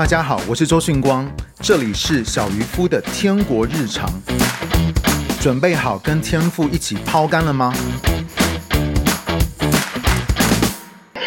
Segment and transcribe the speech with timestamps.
[0.00, 1.30] 大家好，我是周迅光，
[1.60, 4.10] 这里是小渔夫的天国日常。
[5.38, 7.74] 准备好跟天父一起抛竿了吗？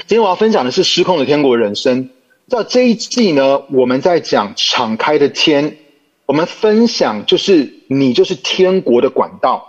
[0.08, 2.10] 今天我要分享的是失控的天国人生。
[2.47, 5.78] 在这一季呢，我们在讲敞开的天，
[6.26, 9.63] 我们分享就是你就是天国的管道。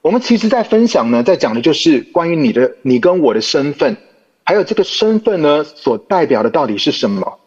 [0.00, 3.96] 我们其实，在分享呢，在讲的就是关于你的、你跟我的身份，
[4.44, 7.37] 还有这个身份呢，所代表的到底是什么？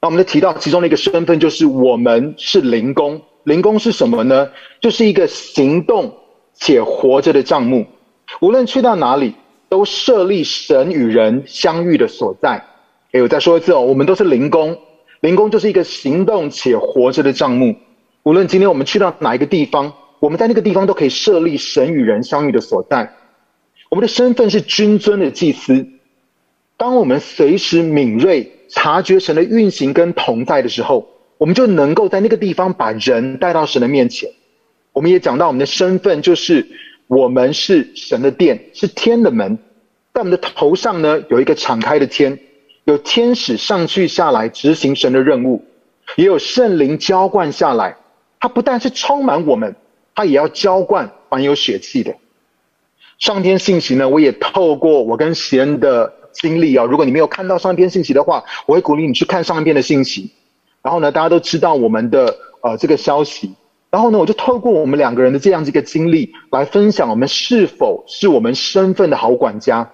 [0.00, 3.20] 那我们就提到其中的一个身份，就是我们是灵工。
[3.44, 4.48] 灵工是什么呢？
[4.80, 6.14] 就是一个行动
[6.54, 7.86] 且活着的帐目，
[8.40, 9.34] 无论去到哪里，
[9.68, 12.64] 都设立神与人相遇的所在。
[13.12, 14.78] 哎，我再说一次哦，我们都是灵工。
[15.20, 17.76] 灵工就是一个行动且活着的帐目，
[18.22, 19.92] 无论今天我们去到哪一个地方。
[20.18, 23.10] 我们在那个地方都可以设立神与人相遇的所在。
[23.88, 25.88] 我们的身份是君尊的祭司。
[26.76, 34.30] 当我们随时敏锐察觉神的运行跟同在的时候，我们就能够在那个地方把人带到神的面前。
[34.92, 36.66] 我们也讲到我们的身份就是
[37.06, 39.58] 我们是神的殿，是天的门。
[40.12, 42.38] 在我们的头上呢，有一个敞开的天，
[42.84, 45.64] 有天使上去下来执行神的任务，
[46.16, 47.96] 也有圣灵浇灌下来。
[48.40, 49.76] 它不但是充满我们。
[50.12, 52.14] 它也要浇灌凡有血气的。
[53.18, 60.30] 上天信息呢，我也透过我跟贤的经历啊，如果你没有看到上一篇信息的话，我会鼓励你去看上一篇的信息。
[60.82, 63.54] 然后呢，大家都知道我们的呃这个消息。
[63.90, 69.90] 然后呢，我就透过我们两个人的这样子一个经历来分享，我们是否是我们身份的好管家？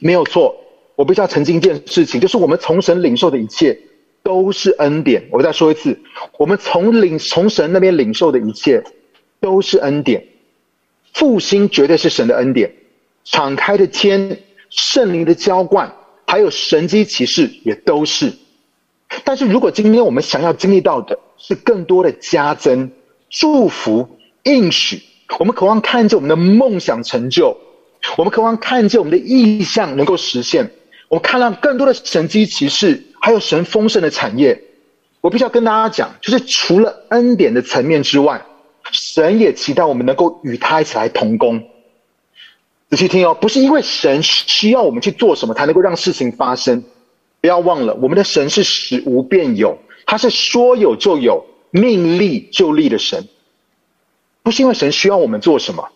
[0.00, 0.56] 没有错，
[0.96, 3.78] 我必须要澄清一件事情，就是我们从神领受的一切
[4.22, 5.28] 都是恩典。
[5.30, 5.98] 我再说一次，
[6.38, 8.84] 我们从领从神那边领受的一切。
[9.40, 10.24] 都是恩典，
[11.12, 12.72] 复兴绝对是神的恩典，
[13.22, 14.40] 敞开的天、
[14.70, 15.94] 圣灵的浇灌，
[16.26, 18.32] 还有神迹奇事也都是。
[19.24, 22.90] 但是如果今天我们想要经历到的是更多的加增、
[23.30, 25.02] 祝福、应许，
[25.38, 27.56] 我们渴望看见我们的梦想成就，
[28.16, 30.70] 我们渴望看见我们的意向能够实现，
[31.08, 34.62] 我们看到更多的神迹奇事，还有神丰盛的产业，
[35.20, 38.44] 我必须要跟大家讲，就是除了恩典的层面之外。
[38.90, 41.62] 神也期待我们能够与他一起来同工。
[42.90, 46.82] 仔细听哦，不是因为神需要我们去做什么才能够让事情发生。
[47.40, 53.28] 不要忘了，我们的神是使无变有，他是说有就有，命立就立的神。
[54.42, 55.88] 不是因为神需要我们做什么，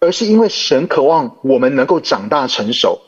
[0.00, 3.00] 而是因为神渴望我们能够长大成熟，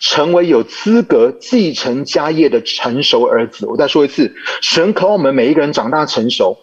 [0.00, 3.66] 成为有资格继承家业的成熟儿子。
[3.66, 6.56] 我再说一次，神渴望我们每一个人长大成熟。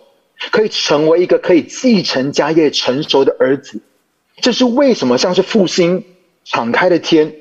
[0.51, 3.81] 可以成为一个可以继承家业成熟的儿子，
[4.42, 5.18] 这是为什么？
[5.18, 6.03] 像是复兴、
[6.44, 7.34] 敞开的天，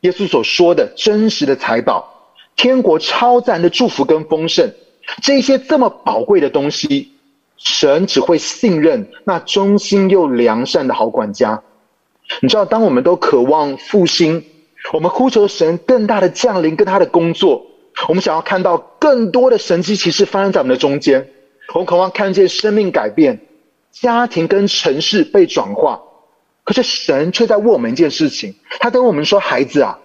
[0.00, 4.72] 耶稣所说的真实的财宝，天国超自然的祝福跟丰盛，
[5.22, 7.12] 这些这么宝贵的东西，
[7.56, 11.62] 神只会信任那忠心又良善的好管家。
[12.40, 14.44] 你知道，当我们都渴望复兴，
[14.92, 17.66] 我们呼求神更大的降临跟他的工作，
[18.08, 21.28] 我们想要看到更多的神迹奇事发生在我们的中间。
[21.74, 23.40] 我们渴望看见生命改变，
[23.90, 26.00] 家庭跟城市被转化，
[26.64, 29.98] 可是神却在问我们一件事情，他跟我们说：“孩子啊，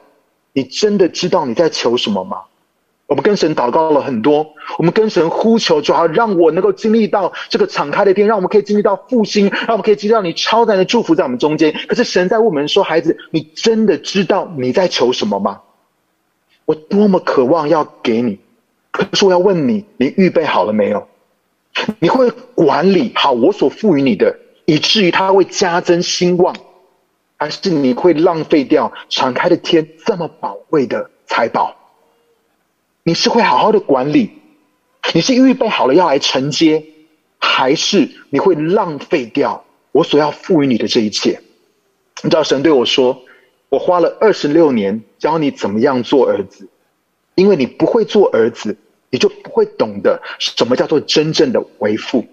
[0.54, 2.42] 你真的知道你在求什么吗？”
[3.08, 4.46] 我们跟神祷告了很多，
[4.78, 11.74] 我们跟神呼求，主要让我能够经历到这个敞开的天，让我们可以经历到复兴，让我们可以经历到你超然的祝福在我们中间。
[11.88, 15.62] 可是神在问我们说：“孩子，你真的知道你在求什么吗？”
[16.66, 18.38] 我多么渴望要给你，
[18.92, 21.08] 可是我要问你，你预备好了没有？
[21.98, 24.38] 你会管理好我所赋予你的，
[24.70, 26.56] 以至于它会加增兴旺，
[27.38, 31.76] 还是你会浪费掉敞开的天这么宝贵的财宝？
[33.02, 34.30] 你是会好好的管理，
[35.16, 36.86] 你是预备好了要来承接，
[37.40, 41.42] 还是你会浪费掉我所要赋予你的这一切？
[42.22, 43.24] 你知道神对我说
[43.70, 46.70] ：“我花了二十六年教你怎么样做儿子，
[47.34, 48.78] 因为你不会做儿子。”
[49.12, 52.24] 你就不会懂得什么叫做真正的为父。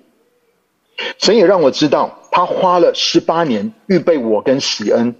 [1.18, 5.14] 神也让我知道，他花了十八年预备我跟喜恩。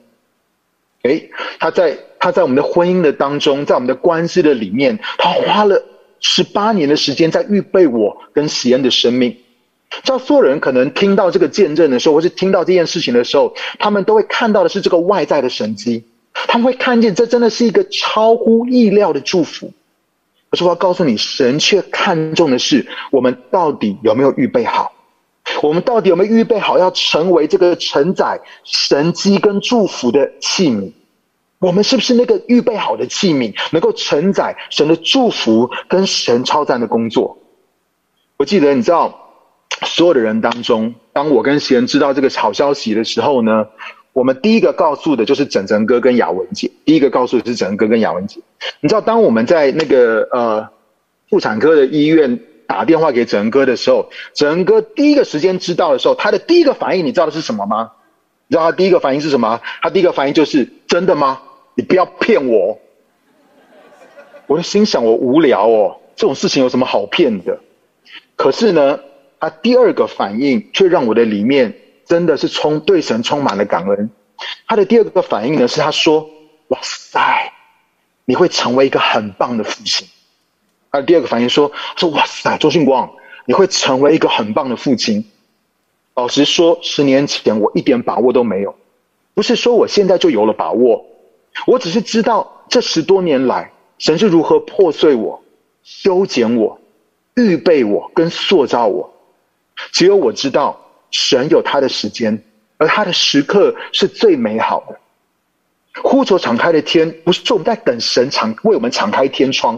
[1.02, 5.84] 诶，他在他在我们的婚姻的当中，在我们的关系的里面，他花了
[6.20, 9.37] 十八年的时间在预备我跟喜恩的生命。
[10.02, 19.73] 叫所有人可能听到这个见证的时候，或是听到这件事情的时候，他们都会看到的是这个外在的神迹，他们会看见这真的是一个超乎意料的祝福。
[20.50, 24.93] 可是我要告诉你，神却看重的是我们到底有没有预备好，
[25.62, 30.92] 我们到底有没有预备好要成为这个承载神迹跟祝福的器皿。
[31.58, 37.38] 我们是不是那个预备好的器皿，能够承载神的祝福跟神超赞的工作？
[38.36, 39.30] 我记得，你知道，
[39.86, 43.66] 所有的人当中，当我跟贤知道这个好消息的时候呢，
[44.12, 46.70] 我们第一个告诉的就是整整哥跟雅文姐。
[46.84, 48.38] 第一个告诉的是整整哥跟雅文姐。
[48.80, 50.68] 你知道，当我们在那个呃
[51.30, 57.92] 妇产科的医院打电话给整哥的时候，整整哥第一个时间知道的时候，他的第一个反应，你知道的是什么吗？
[58.48, 59.60] 你知道他第一个反应是什么？
[59.82, 61.42] 他第一个反应就是：真的吗？
[61.74, 62.78] 你不要骗我！
[64.46, 67.58] 我就心想，我无聊哦，这种事情有什么好骗的？
[68.36, 69.00] 可是呢，
[69.40, 71.76] 他第二个反应却让我的里面
[72.06, 74.10] 真的是充对神充满了感恩。
[74.68, 76.30] 他的第二个反应呢，是他说
[76.68, 77.52] ：“哇塞，
[78.24, 80.06] 你会成为一个很棒的父亲。”
[80.90, 83.10] 而第二个反应说：“说哇塞，周训光，
[83.44, 85.24] 你会成为一个很棒的父亲。”
[86.14, 88.74] 老实说，十年前我一点把握都没有。
[89.34, 91.04] 不是说我现在就有了把握，
[91.66, 95.42] 我只是知道这十多年来神是如何破碎我、
[95.82, 96.80] 修剪我。
[97.34, 99.12] 预备我跟塑造我，
[99.92, 100.80] 只有我知道
[101.10, 102.42] 神有他的时间，
[102.78, 104.98] 而他的时刻是最美好的。
[106.02, 109.76] 呼求敞开的天，不是说我们在等神敞为我们敞开天窗；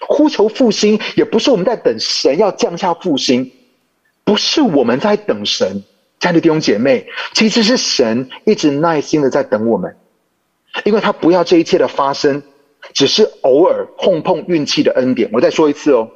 [0.00, 3.50] 呼求复兴，也不是我们在等神要降下复兴。
[4.24, 5.82] 不是我们在等神，
[6.20, 9.96] 亲爱的弟兄姐妹，其实是神一直耐心的在等我们，
[10.84, 12.40] 因为他不要这一切的发生，
[12.92, 15.28] 只是偶尔碰碰运气的恩典。
[15.32, 16.08] 我再说一次哦。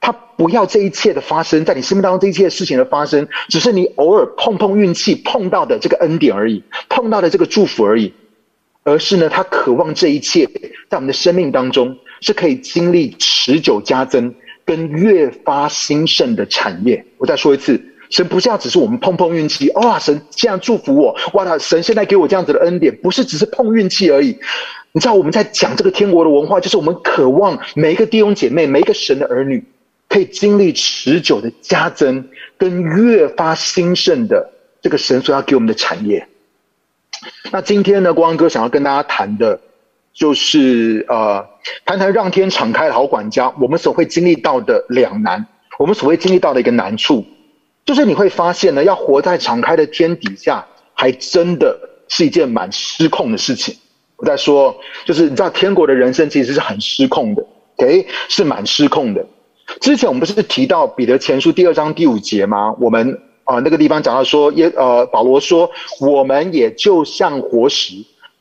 [0.00, 8.12] 他不要这一切的发生，在你生命当中这一切事情的发生，只是你偶尔碰碰运气碰到的这个恩典而已，碰到的这个祝福而已。
[8.84, 10.46] 而是呢，他渴望这一切
[10.88, 14.34] 在我们的生命当中是可以经历持久加增
[14.64, 17.04] 跟越发兴盛的产业。
[17.16, 17.80] 我再说一次，
[18.10, 24.38] 神不是要只是我们碰碰运气，哇，神这样祝福我，哇，神现在给我这样子的恩典，不是只是碰运气而已。
[24.92, 29.64] 你知道我们在讲这个天国的文化，就是我们渴望每一个弟兄姐妹，每一个神的儿女。
[30.10, 34.50] 可以经历持久的加增，跟越发兴盛的
[34.80, 36.26] 这个神所要给我们的产业。
[37.52, 39.60] 那今天呢，光哥想要跟大家谈的，
[40.12, 41.46] 就是呃，
[41.84, 45.46] 谈谈让天敞开的好管家，我们所会经历到的两难，
[45.78, 47.24] 我们所会经历到的一个难处，
[47.84, 51.78] 就是你会发现呢，要活在敞开的天底下，还真的
[52.08, 53.76] 是一件蛮失控的事情。
[54.16, 57.46] 我在说，就是你知道，天国的人生其实是很失控的
[57.76, 59.24] ，OK，是蛮失控的。
[59.80, 62.74] 之前我们不是提到彼得前书第二章第五节吗？
[62.80, 65.70] 我们啊、那个地方讲到说耶呃保罗说，
[66.00, 67.94] 我们也就像活石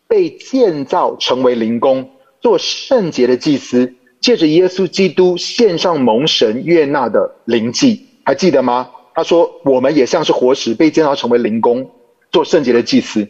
[0.07, 2.09] 被建造成为灵宫，
[2.41, 8.89] 做圣洁的祭司，借着耶稣基督献上蒙神悦纳的灵祭，还记得吗？
[9.13, 11.89] 他说我们也像是活石被建造成为灵宫，
[12.31, 13.27] 做圣洁的祭司。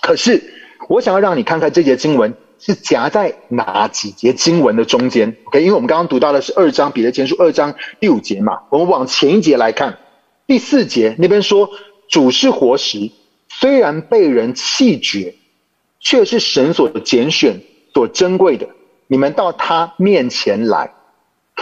[0.00, 0.42] 可是
[0.88, 2.34] 我想要让你看看这节经文。
[2.60, 9.96] 是夹在哪几节经文的中间？OK，因为我们刚刚读到的是二章彼得前书二章第五节嘛，我们往前一节来看，
[10.44, 11.70] 第四节那边说
[12.08, 13.12] 主是活石，
[13.48, 15.36] 虽然被人弃绝，
[16.00, 17.60] 却是神所拣选、
[17.94, 18.68] 所珍贵的。
[19.06, 20.92] 你们到他面前来。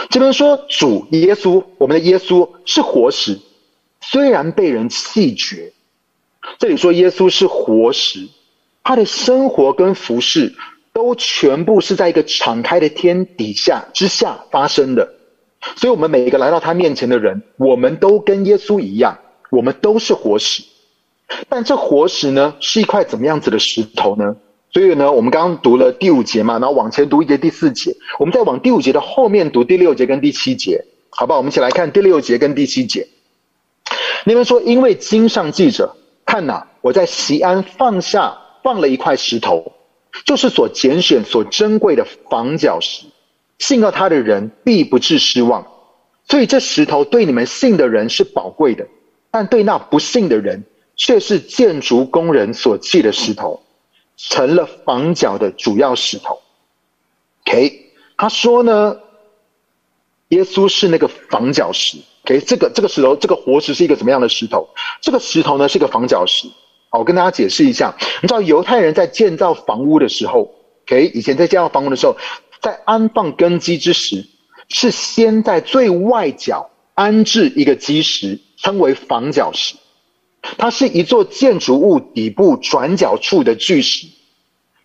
[0.09, 3.39] 这边说主耶稣，我们的耶稣是活石，
[4.01, 5.73] 虽然被人弃绝，
[6.59, 8.27] 这里说耶稣是活石，
[8.83, 10.53] 他的生活跟服饰。
[10.93, 15.13] 都全部是在一个敞开的天底下之下发生的，
[15.75, 19.19] 所以，我们每一个来到他面前的人，我们都跟耶稣一样，
[19.51, 20.63] 我们都是活石。
[21.49, 24.35] 但这活石呢，是一块怎么样子的石头呢？
[24.71, 31.37] 所以呢，我们刚刚读了第五节嘛，然后往前读一节第四节，我们再往第五节的后面读第六节跟第七节，好不好？
[31.37, 33.07] 我们一起来看第六节跟第七节。
[34.25, 39.73] 那边说，因为经上记着，看呐，我在西安放下放了一块石头。
[40.25, 43.05] 就是所拣选、所珍贵的房角石，
[43.59, 45.67] 信靠他的人必不致失望。
[46.27, 48.87] 所以这石头对你们信的人是宝贵的，
[49.29, 50.63] 但对那不信的人
[50.97, 53.63] 却是建筑工人所弃的石头，
[54.17, 56.41] 成了房角的主要石头。
[57.45, 58.99] OK，他说呢，
[60.29, 61.97] 耶稣是那个房角石。
[62.25, 64.67] OK，这个这个石头，这个活石是一个怎么样的石头？
[64.99, 66.49] 这个石头呢是一个房角石。
[66.89, 70.53] 好，我跟大家解释一下，你知道犹太人在建造房屋的时候
[70.85, 72.17] ，OK，以前在建造房屋的时候，
[72.59, 74.25] 在安放根基之时，
[74.67, 79.75] 是先在最外角安置一个基石，称为房角石。
[80.57, 84.07] 它是一座建筑物底部转角处的巨石，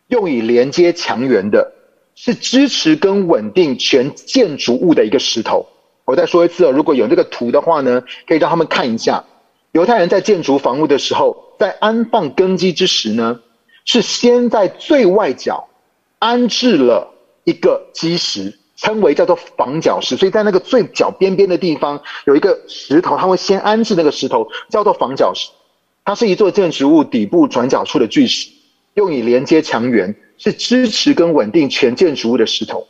[0.09, 1.73] 用以连接墙垣的，
[2.15, 5.69] 是支持跟稳定全建筑物的一个石头。
[6.05, 9.25] 我再说一次哦，如果有这个图的话呢，可以让他们看一下。
[9.71, 13.41] 犹太人在建筑房屋的时候，在安放根基之时呢，
[13.85, 15.69] 是先在最外角
[16.19, 17.15] 安置了
[17.45, 20.17] 一个基石，称为叫做房角石。
[20.17, 25.51] 所以在那个最角边边的地方有一个石头，他会先安置那个石头，叫做房角石。
[26.05, 28.51] 它是一座建筑物底部转角处的巨石，
[28.95, 32.89] 用以连接墙垣，是支持跟稳定全建筑物的石头。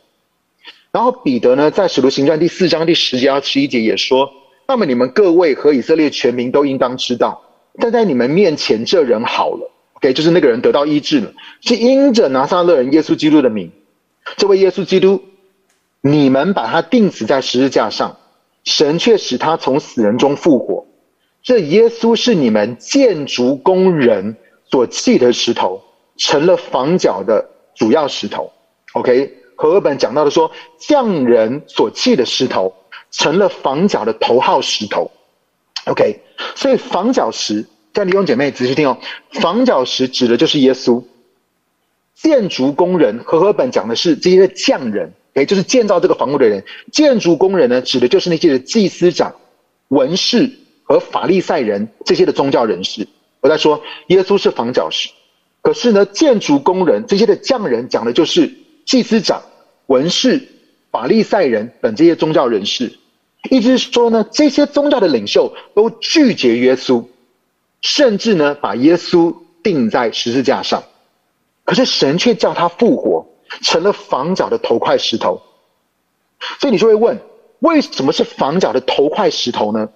[0.91, 4.31] 然后彼得呢，在使徒行传第四章第十节到十一节也说
[4.67, 7.39] ：“那么你们各位和以色列全民都应当知道，
[7.79, 11.31] 站在你们面前这人好了，OK，就是那个人得到医治了，
[11.61, 13.71] 是因着拿撒勒人耶稣基督的名。
[14.37, 15.21] 这位耶稣基督，
[16.05, 18.17] 你们把他钉死在十字架上，
[18.65, 20.85] 神却使他从死人中复活。
[21.41, 24.35] 这耶稣是你们建筑工人
[24.69, 25.81] 所弃的石头，
[26.17, 28.51] 成了房角的主要石头。
[28.93, 32.73] OK。”和合本讲到的说，匠人所弃的石头
[33.11, 35.09] 成了房角的头号石头。
[35.85, 36.19] OK，
[36.55, 38.97] 所以房角石，在弟兄姐妹仔细听哦，
[39.29, 41.01] 房角石指的就是耶稣。
[42.15, 46.63] 建筑工人，和合本讲的是这些匠人，诶，就是建造这个房屋的人。
[46.91, 49.33] 建筑工人呢，指的就是那些的祭司长、
[49.89, 50.49] 文士
[50.83, 53.07] 和法利赛人这些的宗教人士。
[53.41, 55.09] 我在说，耶稣是房角石，
[55.61, 58.53] 可是呢，建筑工人这些的匠人讲的就是
[58.85, 59.41] 祭司长。
[59.87, 60.41] 文士、
[60.91, 62.93] 法利赛人等这些宗教人士，
[63.49, 67.03] 意思是说呢，这些宗教的领袖都拒绝耶稣，
[67.81, 70.81] 甚至呢，把耶稣钉在十字架上。
[71.65, 73.27] 可是神却叫他复活，
[73.61, 75.41] 成了房角的头块石头。
[76.59, 77.21] 所以你就会问，
[77.59, 79.89] 为什么是房角的头块石头呢？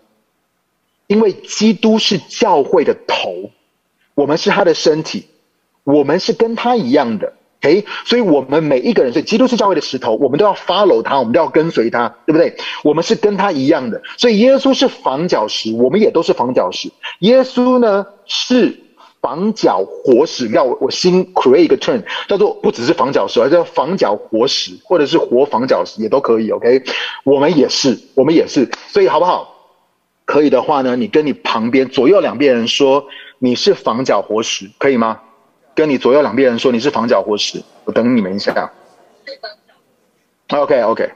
[1.07, 3.51] 因为基督是教会的头，
[4.15, 5.27] 我们是他的身体，
[5.83, 7.33] 我们是跟他一样的。
[7.61, 12.55] 诶，所以我们每一个人，所以基督是教会的石头，我们都要 follow 他，我们都要跟随他，对不对？
[12.83, 16.91] 我们是跟他一样的，所以耶稣是房角石，我们也都是房角石。
[17.19, 18.79] 耶稣呢是
[19.21, 26.51] 防角活石，要我新 create 一个 term，叫做不只是防角石，而叫防角活石，或者是活防角石也都可以。
[26.51, 26.83] OK，
[27.23, 29.55] 我们也是，我们也是，所以好不好？
[30.25, 33.05] 可以的话呢，你跟你旁边左右两边人说
[33.39, 35.21] 你是防角活石，可以吗？
[35.73, 38.71] 跟你左右两边人说你是防角活石，我等你们一下。
[40.49, 41.11] OK OK，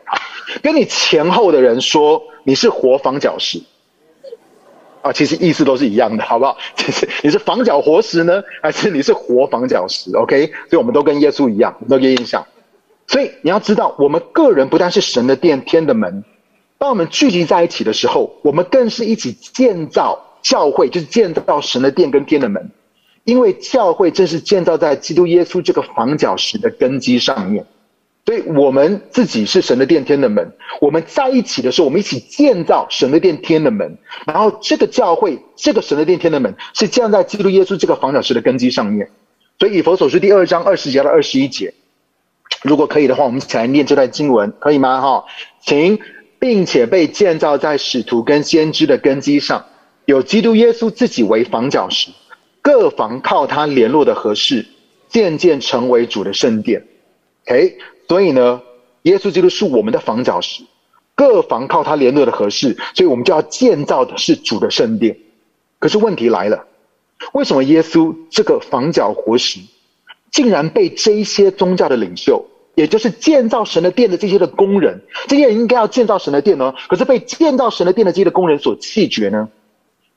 [0.61, 3.61] 跟你前后的人说你是活防角石。
[5.01, 6.57] 啊，其实意思都是一样的，好不好？
[6.75, 12.45] 其实你是房角活石呢，还是你是活房角石？OK，所以我们都跟耶稣一样，都有印象。
[13.07, 16.23] 所以你要知道，我们个人不但是神的殿，天的门。
[16.77, 22.71] 当我们聚集在一起的时候，我们更是一起建造教会，就是建造神的殿跟天的门。
[23.23, 27.65] 因为教会正是建造在基督耶稣这个房角石的根基上面，
[28.25, 30.51] 所以我们自己是神的殿天的门。
[30.79, 33.97] 我们在一起的时候，我们一起建造神的殿天的门。
[34.25, 39.09] 然后这个教会，这个神的殿天的门，是建在基督耶稣这个房角石的根基上面。
[39.59, 41.73] 所以以弗所书第二章二十节到二十一节，
[42.63, 45.01] 如果可以的话，我们一起来念这段经文，可以吗？
[45.01, 45.25] 哈，
[45.61, 45.99] 请，
[46.39, 49.65] 并且被建造在使徒跟先知的根基上，
[50.05, 52.11] 有基督耶稣自己为房角石。
[52.63, 54.67] 各房靠他联络的合适，
[55.09, 56.85] 渐渐成为主的圣殿。
[57.47, 57.77] OK，
[58.11, 58.61] 所以呢，
[59.03, 60.63] 耶稣基督是我们的房角石，
[61.15, 65.17] 各房靠他联络的合适，所以我们就要建造的是主的圣殿。
[65.79, 66.65] 可是问题来了，
[67.31, 69.61] 为什么耶稣这个房角活石，
[70.29, 76.73] 竟然被这些宗教的领袖，也就是建造神的殿的这些的工人，这些人应该要建造神的殿呢？
[76.89, 79.47] 可是被建造神的殿的这些的工人所弃绝呢？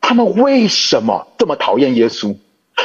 [0.00, 2.34] 他们为什么这么讨厌耶稣？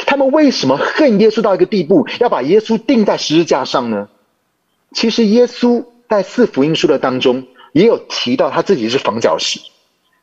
[0.06, 4.08] 他们为什么恨耶稣到一个地步，要把耶稣钉在十字架上呢？
[4.92, 9.60] 其实耶稣在四福音书的当中也有提到他自己是房角石，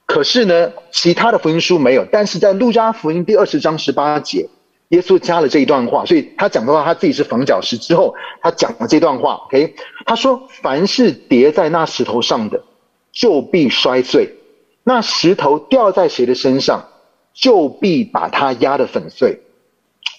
[0.06, 2.06] 可是呢，其他的福音书没有。
[2.12, 4.50] 但是在路加福音第二十章十八节，
[4.90, 9.36] 耶稣加了这一段话，所以他讲到他自己是房角石之后，他讲了这段话。
[9.48, 12.62] OK，他说：“凡是叠在那石头上的，
[13.12, 14.30] 就必摔碎。”
[14.84, 16.86] 那石头掉在谁的身上，
[17.34, 19.42] 就必把它压得粉碎。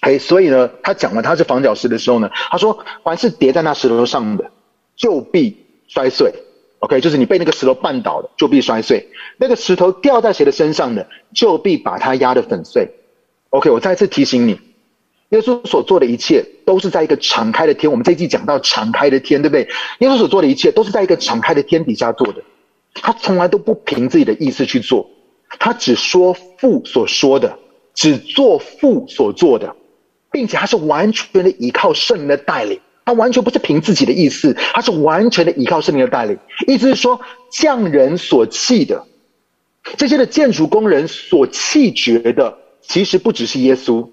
[0.01, 4.49] 嘿，所以呢，他讲了他是房角石的时候呢，他说，凡是叠在那石头上的，
[4.95, 6.33] 就必摔碎。
[6.79, 9.09] OK，就是你被那个石头绊倒了，就必摔碎。
[9.37, 12.89] 那个石头掉在谁的身上的，就必把它压得粉碎。
[13.49, 14.57] OK，我再次提醒你，
[15.29, 17.91] 耶稣所做的一切都是在一个敞开的天。
[17.91, 19.67] 我们这一季讲到敞开的天，对不对？
[19.99, 22.41] 耶稣所做的一切都是在一个敞开的天底下做的。
[22.93, 25.09] 他从来都不凭自己的意思去做，
[25.59, 27.59] 他只说父所说的，
[27.93, 29.75] 只做父所做的，
[30.31, 36.37] 并且他是完全的依靠圣灵的带领，他完全不是凭自己的意思，他是完全的依靠圣灵的带领。
[36.67, 37.19] 意思是说，
[37.51, 39.05] 匠人所弃的，
[39.97, 44.09] 这些的建筑工人所弃绝的，其实不只是耶稣，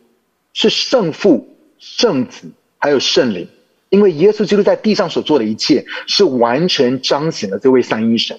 [0.52, 3.48] 是圣父圣子还有圣灵，
[3.90, 8.38] 因为耶稣基督在地上所做的一切，是完全彰显了这位三一神。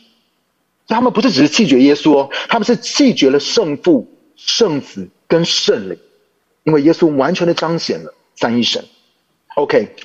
[0.87, 4.07] 他们不是只是弃绝耶稣哦，他们是弃绝了圣父、
[4.37, 5.97] 圣子跟圣灵，
[6.67, 8.83] 因为耶稣完全的彰显了三一神。
[9.55, 9.95] OK，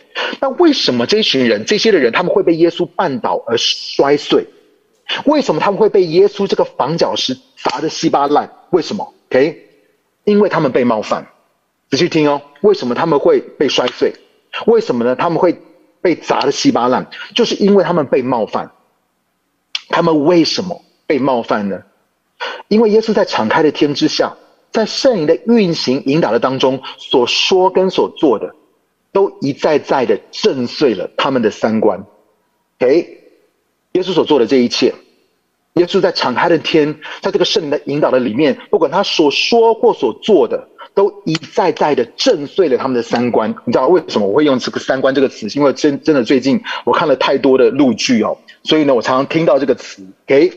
[0.40, 4.47] 那为什么这群人、这些的人，他们会被耶稣绊倒而摔碎？
[5.25, 8.49] 为什么他们会被耶稣这个房角石砸得稀巴烂？
[8.71, 9.69] 为什么？OK，
[10.23, 11.26] 因为他们被冒犯。
[11.90, 14.14] 仔细听哦，为什么他们会被摔碎？
[14.66, 15.16] 为什么呢？
[15.16, 15.61] 他们会
[16.00, 18.71] 被砸得稀巴烂，就是因为他们被冒犯。
[19.88, 21.83] 他们为什么被冒犯呢？
[22.69, 24.35] 因为耶稣在敞开的天之下，
[24.73, 28.55] 在圣灵的运行引导的当中所说跟所做的。
[29.14, 32.02] 都一再再的震碎了他们的三观。
[32.81, 33.19] OK，
[33.93, 34.95] 耶稣所做的这一切，
[35.75, 43.55] 耶稣在敞开的天，在这个圣灵的引导的里面，不管他所说或所做的，都一再再的震碎了他们的三观。
[43.67, 45.47] 你知道为什么我会用这个“三观”这个词？
[45.59, 50.02] 因为真真的最近我看了太多的录剧哦，所以呢，我常常听到这个词。
[50.25, 50.50] OK，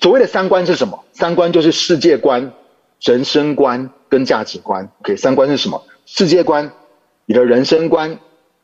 [0.00, 1.02] 所谓的三观是什么？
[1.12, 2.52] 三观就是世界观、
[3.00, 4.88] 人生观跟价值观。
[5.00, 5.82] OK，三观是什么？
[6.06, 6.70] 世界观。
[7.26, 8.18] 你的人生观，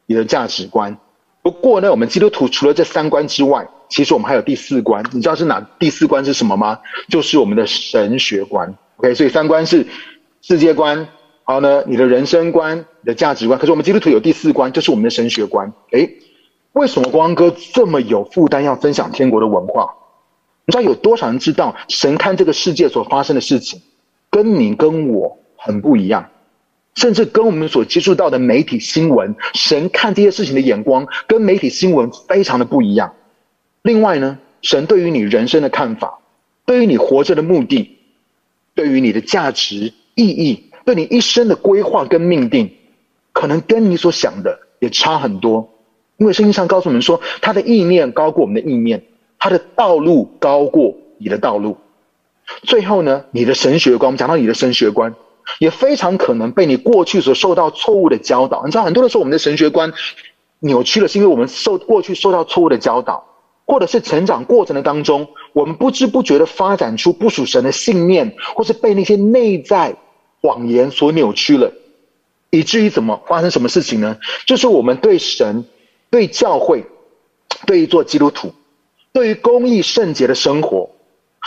[0.06, 0.96] 你的价值观。
[1.42, 5.04] 不过呢，我们基督徒除了这三观之外，其实我们还有第四观。
[5.12, 6.78] 你知道是哪第四观是什么吗？
[7.10, 8.74] 就是我们的神学观。
[8.96, 9.86] OK，所以三观是
[10.40, 11.08] 世界观，然
[11.48, 13.58] 后呢，你的人生观，你的价值观。
[13.58, 15.70] 可是我们基督徒有第四观，就是我们的神学观。
[15.92, 16.10] 诶，
[16.72, 19.94] 为什么光哥这么有负担要分享天国的文化？
[20.64, 23.82] 你知道有多少人知道神看这个世界所发生的事情，
[24.34, 26.28] 跟你跟我很不一样？
[26.96, 33.14] 甚至跟我们所接触到的媒体新闻，神看这些事情的眼光跟媒体新闻非常的不一样。
[33.82, 36.18] 另外呢，神对于你人生的看法，
[36.66, 37.96] 对于你活着的目的，
[38.74, 42.72] 对于你的价值意义，对你一生的规划跟命定，
[43.32, 45.70] 可能跟你所想的也差很多。
[46.16, 49.04] 因为圣经上告诉我们说，他的意念高过我们的意念，
[49.38, 51.76] 他的道路高过你的道路。
[52.62, 55.14] 最后呢，你的神学观，我们讲到你的神学观。
[55.58, 58.64] 也非常可能被你过去所受到错误的教导。
[58.64, 59.92] 你知道，很多的时候我们的神学观
[60.60, 63.22] 扭曲了，是因为我们受过去受到错误的教导，
[63.66, 69.94] 或者是成长过程的当中，我们不知不觉的发展出不属神的信念，或是被那些内在
[70.40, 71.70] 谎言所扭曲了，
[72.48, 74.16] 以至于怎么发生什么事情呢？
[74.46, 75.66] 就是我们对神、
[76.08, 76.86] 对教会、
[77.66, 78.54] 对于做基督徒、
[79.12, 80.88] 对于公义圣洁的生活，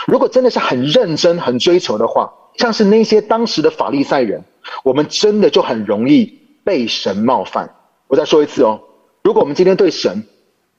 [0.06, 2.32] 如果真的是很认真、很追求的话。
[2.56, 4.42] 像是那些当时的法利赛人，
[4.82, 7.72] 我们真的就很容易被神冒犯。
[8.08, 8.80] 我再说一次哦，
[9.22, 10.26] 如果我们今天对神、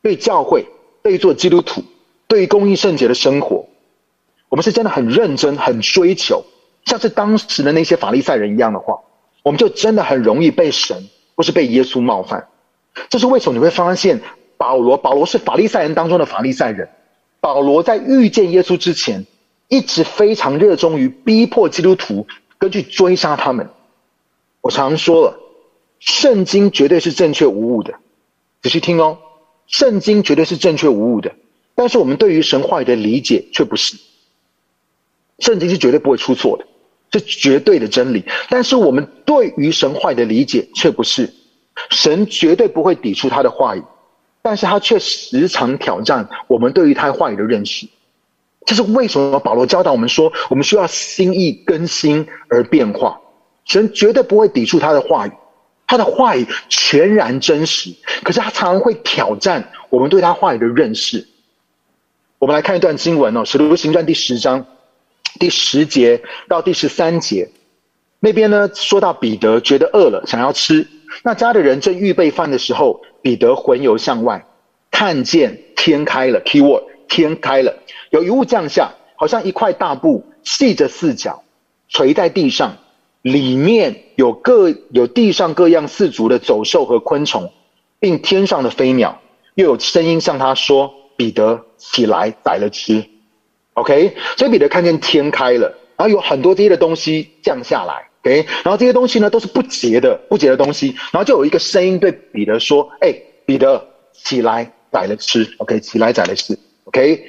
[0.02, 0.66] 对教会、
[1.02, 1.82] 对做基督徒、
[2.28, 3.66] 对公义圣洁的生活，
[4.50, 6.44] 我们是真的很认真、很追求，
[6.84, 9.00] 像是当时的那些法利赛人一样的话，
[9.42, 12.46] 我们就真的很容易被神或是被耶稣冒犯。
[13.10, 13.58] 这是为什么？
[13.58, 14.20] 你会发现
[14.58, 16.90] 保罗，保罗是法利赛人当中的法利赛人。
[17.42, 19.26] 保罗在遇见耶稣之前，
[19.68, 23.70] 一直非常热衷于逼迫基督徒跟去追杀他们。
[24.62, 25.40] 我常常说了，
[26.00, 27.94] 圣经绝对是正确无误的，
[28.62, 29.18] 仔细听哦，
[29.68, 31.34] 圣经绝对是正确无误的。
[31.76, 33.96] 但是我们对于神话语的理解却不是，
[35.40, 36.66] 圣经是绝对不会出错的，
[37.18, 38.26] 是绝对的真理。
[38.50, 41.34] 但是我们对于神话语的理解却不是，
[41.90, 43.84] 神绝对不会抵触他的话语，
[44.42, 47.88] 但是他却时常挑战我们对于他话语的认识。
[48.66, 53.20] 这是为什么保罗教导我们说，我们需要心意更新而变化。
[53.66, 55.32] 神绝对不会抵触他的话语，
[55.88, 57.94] 他的话语全然真实。
[58.24, 61.28] 可是他常常会挑战我们对他话语的认识。
[62.38, 64.66] 我们来看一段经文哦，《使徒行传》第十章
[65.40, 67.50] 第十节到第十三节，
[68.20, 70.88] 那边呢说到彼得觉得饿了，想要吃。
[71.24, 74.46] 那家的人正预备饭的时候，彼得魂游向外，
[74.92, 76.42] 看见天开了。
[76.42, 76.84] Keyword。
[77.12, 77.76] 天开了，
[78.12, 81.42] 有一物降下，好像一块大布，系着四角，
[81.88, 82.78] 垂在地上，
[83.24, 87.52] 里面有各有地上各样四足的走兽和昆虫，
[88.00, 89.20] 并天上的飞鸟，
[89.56, 93.04] 又有声音向他说：“彼得，起来，宰了吃。”
[93.74, 98.09] OK，所以彼得看见天开了，然后有很多这些的东西降下来。
[98.22, 103.82] OK，然后这些东西呢都是不洁的，不洁的东西，然后就有一个声音对彼得说：“哎，彼得，
[104.14, 105.48] 起来，宰了吃。
[105.58, 106.58] ”OK，起来，宰了吃。
[106.84, 107.24] OK，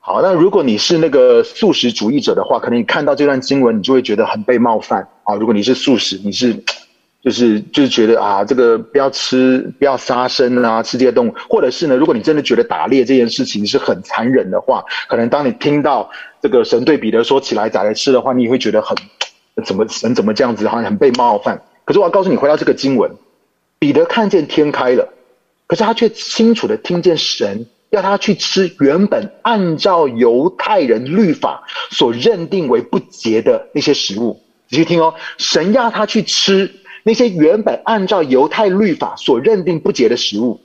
[0.00, 5.36] 好，那如果你是那个素食主义者的话，可能你看到这段经文，你就会觉得很被冒犯啊。
[5.36, 6.60] 如果你是素食，你是
[7.22, 16.10] 就是就是觉得啊，这个不要吃，不要杀生啊，吃这些动物，或者是呢，如果你真的觉得打猎这件事情是很残忍的话，可能当你听到
[16.42, 18.96] 这个神对彼得说起来宰了吃的话，你会觉得很
[19.64, 21.62] 怎么神怎么这样子，好像很被冒犯。
[21.84, 23.10] 可是我要告诉你，回到这个经文，
[23.78, 25.12] 彼得看见天开了，
[25.66, 34.40] 可是他却清楚地听见神要他去吃原本按照犹太人律法所认定为不洁的那些食物。
[34.68, 40.60] 仔细听哦，神要他去吃那些原本按照犹太律法所认定不洁的食物。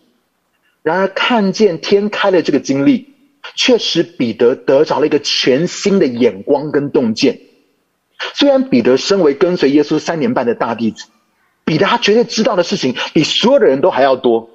[0.84, 3.10] 然而，看见天开的这个经历，
[3.56, 7.40] 却使彼得得着了一个全新的眼光跟洞见。
[8.34, 11.06] 虽然彼得身为跟随耶稣三年半的大弟子，
[11.64, 14.50] 彼得他绝对知道的事情比所有的人都还要多。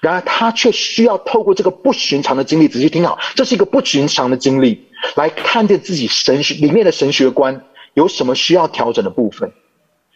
[0.00, 7.64] 然而，他却需要透过这个不寻常的经历，仔细听好，这是一个不寻常的经历，来看见自己神学里面的神学观
[7.94, 9.52] 有什么需要调整的部分。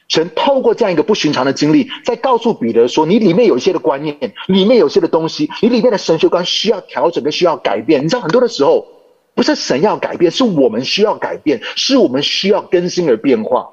[0.08, 8.84] 神透过这样一个不寻常的经历，在告诉彼得说：“你里面有一些的观念，里面有些的东西，你里面的神学观需要调整跟需要改变。”你知道，很多的时候
[9.34, 13.70] 不是神要改变，是我们需要改变，是我们需要更新而变化。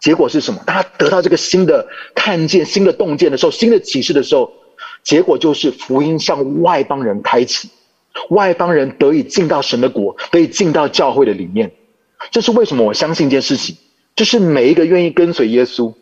[0.00, 0.60] 结果是什么？
[0.66, 4.52] 当他得到这个新的看见、新的洞见的时候，新的启示的时候，
[5.02, 7.70] 结果就是福音向外邦人开启，
[8.30, 11.72] 外邦人得以进到神的国，得以进到教会的里面。
[12.30, 12.84] 这是为什么？
[12.84, 13.76] 我相信一件事情。
[14.16, 15.92] 就是每一个愿意跟随耶稣、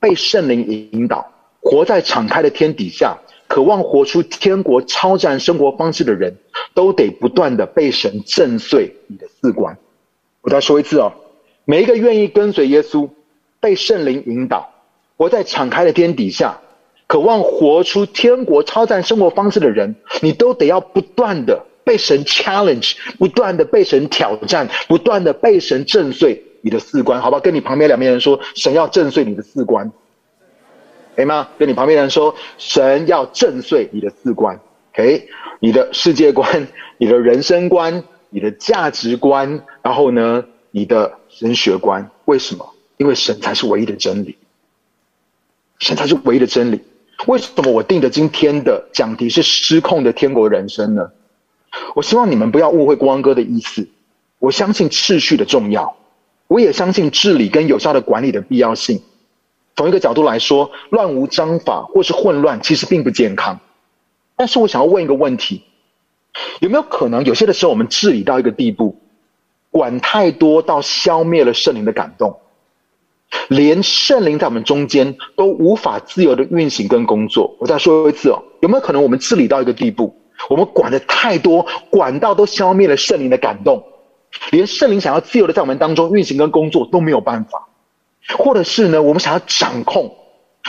[0.00, 3.16] 被圣灵引导、活在敞开的天底下、
[3.52, 6.34] 渴望活出天国超自然生活方式的人，
[6.72, 9.76] 都得不断的被神震碎你的四观。
[10.40, 11.12] 我再说一次哦，
[11.66, 13.10] 每一个愿意跟随耶稣、
[13.60, 14.70] 被圣灵引导、
[15.18, 16.60] 活在敞开的天底下、
[17.06, 26.42] 渴望活出天国超自然生活方式的人，你都得要不断的被神 challenge，不断的被神挑战，不断的被神震碎。
[26.62, 27.40] 你的四观，好不好？
[27.40, 29.92] 跟你旁边两边人说，神要震碎你的四观，
[31.14, 31.48] 可以吗？
[31.58, 34.58] 跟你旁边人说，神要震碎你的四观
[34.92, 35.28] ，OK？
[35.60, 36.66] 你的世界观、
[36.98, 42.68] 你的人生观、你的价值观，然后呢，你的神学观，为什么？
[42.96, 44.36] 因为神才是唯一的真理，
[45.78, 46.80] 神才是唯一的真理。
[47.26, 51.10] 为什么我定的今天的讲题是失控的天国人生呢？
[51.94, 53.88] 我希望你们不要误会光哥的意思，
[54.38, 55.96] 我相信秩序的重要。
[56.48, 59.02] 我也相信治理跟有效的管理的必要性。
[59.76, 63.60] 从一个角度来说，乱无章法或是混乱，其实并不健康。
[64.36, 65.64] 但是我想要问一个问题：
[66.60, 68.98] 有没有可能，有些的时候我们治理到一个地步，
[69.70, 72.40] 管太多到消灭了圣灵的感动，
[73.48, 77.56] 连圣灵在我们中间都无法自由的运行跟工作？
[77.58, 80.16] 我再说一次哦，有没有可能我们治理到一个地步，
[80.50, 83.84] 我们管的太多，管到都消灭了圣灵的感动？
[84.50, 87.68] 连圣灵想要自由的在我们当中运行跟工作都没有办法，
[88.28, 90.14] 或者是呢，我们想要掌控，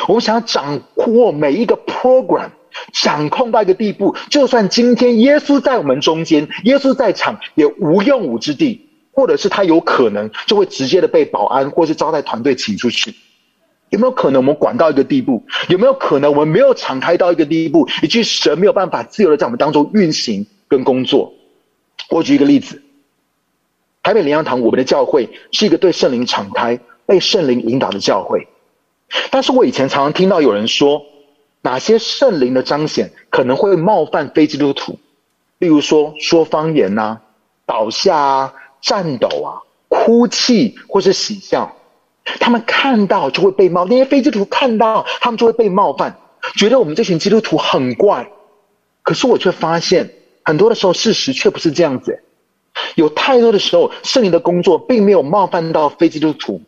[0.07, 2.49] 我们想要掌握每一个 program，
[2.91, 13.13] 掌控到一个地步，就算今天耶稣在我们中间，耶稣在场也无用武之地，或者是他有可能就会直接的被保安或是招待团队请出去。
[13.89, 15.45] 有没有可能我们管到一个地步？
[15.69, 21.31] 有没有可能我们没有敞开到一个地步，以至于神没有办法自由的在我们当中运行跟工作？
[22.09, 22.81] 我举一个例子。
[24.01, 28.47] 台北灵粮堂，我们的教会是一个对圣灵敞开、被圣灵引导的教会。
[29.31, 31.03] 但是我以前常常听到有人说，
[31.61, 34.99] 哪些圣灵的彰显可能会冒犯非基督徒，
[35.59, 37.19] 例如说说方言呐、
[37.65, 41.75] 倒下啊、颤抖啊、哭泣或是喜笑，
[42.39, 46.17] 他们看到就会被冒，那些非基督徒看到他们就会被冒犯，
[46.55, 48.29] 觉得我们这群基督徒很怪。
[49.03, 50.11] 可是我却发现，
[50.43, 52.23] 很多的时候事实却不是这样子。
[52.95, 56.61] 有太多的时候，圣灵的工作并没有冒犯到非基督徒，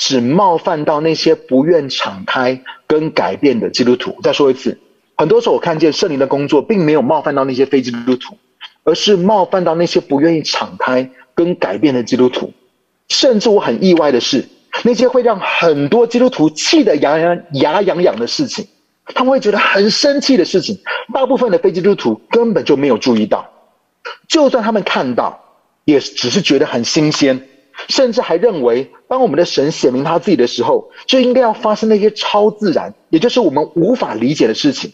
[0.00, 4.16] 只冒犯到那些不愿敞开跟改变的基督徒。
[4.22, 4.78] 再说一次，
[5.14, 8.38] 很多时候我看见圣灵的工作并没有冒犯到那些非基督徒，
[8.82, 12.50] 而是冒犯到那些不愿意敞开跟改变的基督徒。
[13.10, 14.48] 甚至我很意外的是，
[14.84, 18.66] 那些会让很多基督徒气得牙痒牙痒痒的事情，
[19.14, 20.78] 他们会觉得很生气的事情，
[21.12, 23.46] 大部分的非基督徒根本就没有注意到。
[24.28, 25.38] 就算他们看到，
[25.84, 27.49] 也只是觉得很新鲜，
[27.88, 34.92] 甚至还认为，当我们的神显明他自己的时候，就应该要发生那些超自然，也就是我们无法理解的事情。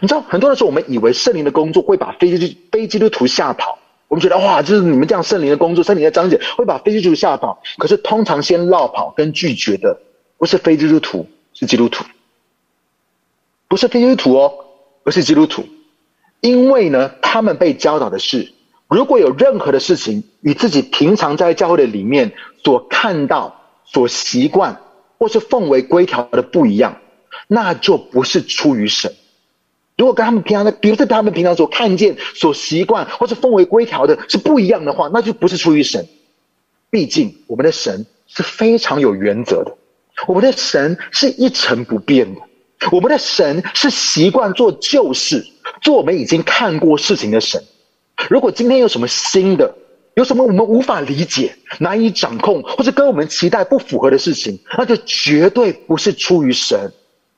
[0.00, 3.78] 你知道，很多的时候，我们以为圣灵的工作会把非基督非基督徒吓跑，
[4.08, 7.62] 我们觉得哇，就是你们这样圣灵的工作，圣灵的彰显会把非基督徒吓跑。
[7.78, 10.00] 可是，通常先落跑跟拒绝的，
[10.38, 12.04] 不是非基督徒，是基督徒，
[13.68, 14.52] 不是非基督徒哦，
[15.04, 15.64] 而是基督徒。
[16.40, 18.52] 因为呢，他们被教导的是，
[18.92, 24.80] 如果有任何的事情与自己平常在教会的里面所看到、所习惯
[25.18, 26.98] 或是奉为规条的不一样，
[27.48, 29.14] 那就不是出于神。
[29.96, 36.06] 如果跟他们平常的，比如说他们平常所看见、所习惯或是奉为规条的是不一样的话，那就不是出于神。
[36.90, 39.74] 毕竟我们的神是非常有原则的，
[40.26, 42.40] 我们的神是一成不变的，
[42.90, 45.46] 我们的神是习惯做旧事，
[45.80, 47.62] 做我们已经看过事情的神。
[48.30, 49.74] 如果今天有什么新的，
[50.14, 56.92] 有什么我们无法理解、难以掌控，或者跟我们期待不符合的事情，那就绝对不是出于神。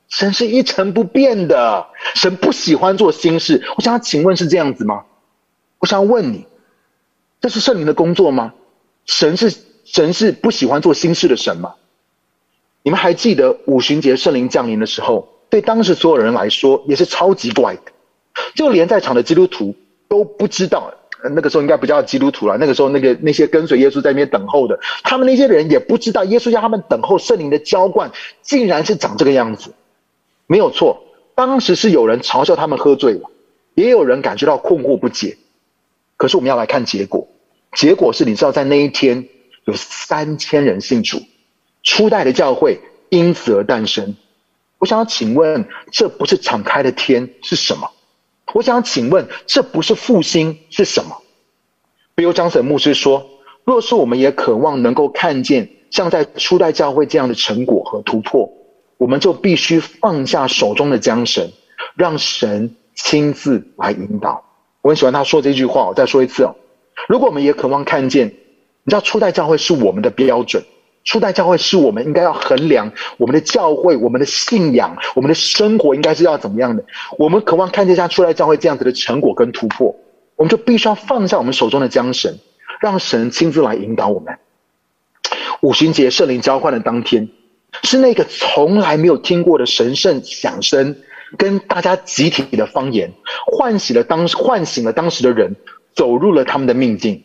[0.09, 3.63] 神是一成不变的，神不喜欢做新事。
[3.77, 5.05] 我想请问是这样子吗？
[5.79, 6.47] 我想要问你，
[7.41, 8.55] 这是圣灵的工作吗？
[9.07, 9.53] 神是
[9.85, 11.75] 神是不喜欢做新事的神吗？
[12.83, 17.93] 你们还记得五旬节圣灵降临的时候，对当时所有人来说也是超级怪的，
[18.55, 19.75] 就连在场的基督徒
[20.09, 20.93] 都不知道。
[21.35, 28.13] 那个时候应该不叫基督徒了，那个时候那个那些跟随耶稣在那边等候的，他们那些人也不知道耶稣叫他们等候圣灵的浇灌，
[28.43, 29.73] 竟然是长这个样子。
[30.47, 31.03] 没有错，
[31.35, 33.31] 当时是有人嘲笑他们喝醉了，
[33.75, 35.39] 也有人感觉到困惑不解。
[36.19, 37.27] 可是我们要来看结果，
[37.73, 39.27] 结果是你知道在那一天
[39.65, 41.23] 有三千人信主，
[41.83, 44.15] 初代的教会因此而诞生。
[44.77, 47.91] 我想要请问，这不是敞开的天是什么？
[48.53, 51.23] 我想请问，这不是复兴是什么？
[52.15, 53.27] 比如张神牧师说
[53.65, 58.53] ：“若是我们也渴望能够看见像在初代教会这样的成果和突破，
[58.99, 61.51] 我们就必须放下手中的缰绳，
[61.97, 64.45] 让神亲自来引导。”
[64.83, 66.55] 我很喜欢他说这句话，我再说一次哦。
[67.09, 70.63] 如果我们也渴望看见，你知道初代教会是我们的标准。
[71.05, 76.85] 初代教会是我们应该要衡量我们的教会、我们的信仰、我们的生活应该是要怎么样的。
[77.19, 79.95] 我们渴望看见像初代教会这样子的成果跟突破，
[80.37, 82.39] 我们就必须要放下我们手中的缰绳，
[82.81, 84.39] 让神亲自来引导我们。
[85.61, 87.29] 五旬节圣灵交换的当天，
[87.83, 90.97] 是那个从来没有听过的神圣响声，
[91.37, 93.13] 跟大家集体的方言，
[93.47, 95.57] 唤醒了当唤醒了当时的人，
[95.95, 97.25] 走入了他们的命境。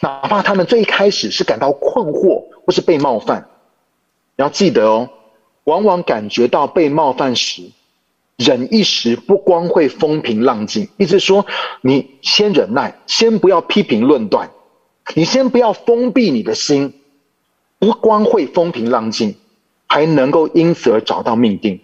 [0.00, 3.48] 哪怕他们最一开始是感到困惑或是被冒犯，
[4.36, 5.08] 你要记得哦，
[5.64, 7.62] 往往感觉到被冒犯时，
[8.36, 10.88] 忍一时不光会风平浪静。
[10.96, 11.46] 意思说，
[11.80, 14.50] 你先忍耐，先不要批评论断，
[15.14, 16.92] 你先不要封闭你的心，
[17.78, 19.36] 不光会风平浪静，
[19.86, 21.80] 还能够因此而找到命定。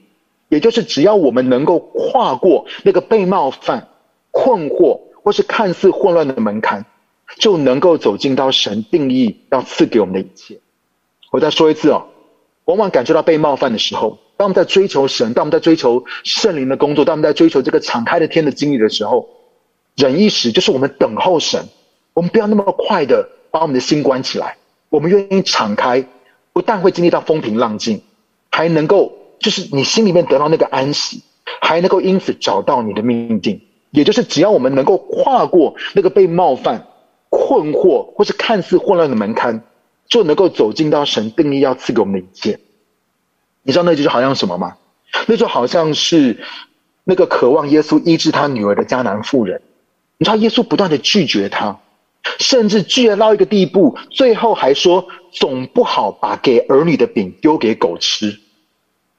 [0.49, 3.89] 也就是，只要我们能够跨过那个被冒犯、
[4.31, 6.85] 困惑或是看似混乱的门槛。
[7.39, 10.61] 就能够走进到神定义要赐给我们的一切。
[11.31, 12.07] 我再说一次哦，
[12.67, 19.29] 往往感觉到被冒犯的时候，当我们在追求神，当我们在追求圣灵的工作，当我们在追求这个敞开的天的经历的时候，
[19.97, 21.69] 忍一时，就是我们等候神。
[22.15, 24.59] 我们不要那么快的把我们的心关起来，
[24.91, 26.05] 我们愿意敞开，
[26.53, 28.03] 不但会经历到风平浪静，
[28.51, 31.23] 还能够就是你心里面得到那个安息，
[31.63, 33.63] 还能够因此找到你的命定。
[33.91, 36.89] 也就是只要我们能够跨过那个被冒犯。
[37.33, 39.65] 困惑或是看似混乱的门槛，
[40.07, 42.61] 就能够走进到神定义要赐给我们的一切。
[43.63, 44.77] 你知道那就好像什么吗？
[45.27, 46.45] 那就好像是
[47.05, 49.63] 那个渴望耶稣医治他女儿的迦南妇人。
[50.19, 51.81] 你知道耶稣不断的拒绝他，
[52.39, 58.39] 甚至拒绝到一个地步，最后还说总不好把给儿女的饼丢给狗吃。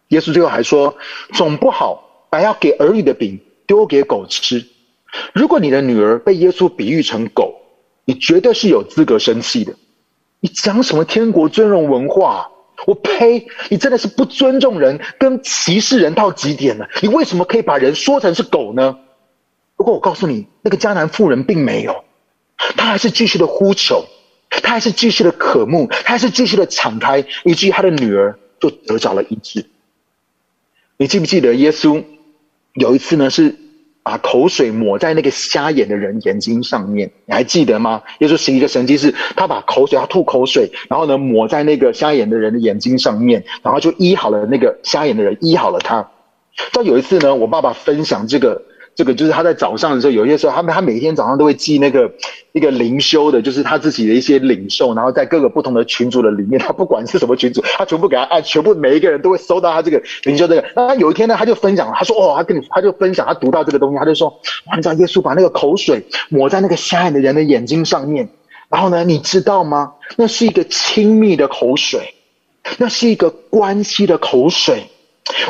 [0.09, 0.95] 耶稣最后还说
[1.33, 4.67] 总不好把要给儿女的饼丢给狗吃。
[5.33, 7.55] 如果你的女儿被耶稣比喻成狗，
[8.05, 9.75] 你绝对是有资格生气的，
[10.39, 12.49] 你讲什么天国尊荣文化？
[12.85, 13.47] 我呸！
[13.69, 16.89] 你真的是不尊重人，跟歧视人到极点了。
[17.01, 18.99] 你为什么可以把人说成是狗呢？
[19.77, 22.03] 不过我告诉你，那个迦南妇人并没有，
[22.57, 24.05] 她还是继续的呼求，
[24.49, 29.65] 她还是继续的渴慕，她还是继续的敞开，以至于她的女儿就得着了医治。
[30.97, 32.03] 你记不记得耶稣
[32.73, 33.29] 有一次呢？
[33.29, 33.55] 是。
[34.03, 38.01] 把口水抹在那个瞎眼的人眼睛上面，你还记得吗？
[38.19, 46.07] 耶稣是一个神迹，是他把口水，他吐口水，然后呢抹在那个瞎眼的人的眼睛上面，然后就医好了那个瞎眼的人，医好了他。
[46.71, 48.61] 在有一次呢，我爸爸分享这个。
[48.95, 52.11] 这个就是他在早上的时候，有些时候他们他每天早上都会记那个
[52.51, 60.63] 一个灵修的，就是他自己的一些领受，然后在各个不同的群组的里面，他不管是什么群组，他全部给他按，全部每一个人都会收到他这个灵修这个。
[60.75, 64.29] 那他有一天呢，他就分享，他说：“哦，他跟你，他就分享，他读到这个东西，他就说，
[64.67, 68.29] 哇，你知道耶稣把那个口水抹在那个瞎眼的人的眼睛上面，
[68.69, 69.93] 然后呢，你知道吗？
[70.17, 72.13] 那是一个亲密的口水，
[72.77, 74.83] 那是一个关系的口水。”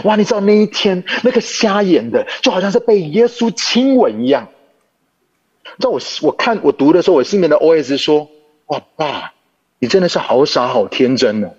[0.04, 0.16] 哇！
[0.16, 4.48] 你知道那一天那个瞎眼的，就好像是被耶稣亲吻一样。
[5.64, 8.30] 你知道我我看我读的时候，我心里面的 OS 说
[8.68, 9.34] ：“哇爸，
[9.80, 11.50] 你真的是好傻好天真呢。”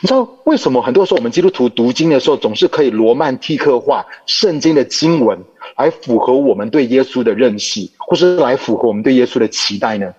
[0.00, 5.38] 你知道为什么很多时候我们基督徒读经的时候，总是可以罗曼蒂克化圣经的经文，
[5.76, 10.12] 来符合我们对耶稣的认识，或是来符合我们对耶稣的期待呢？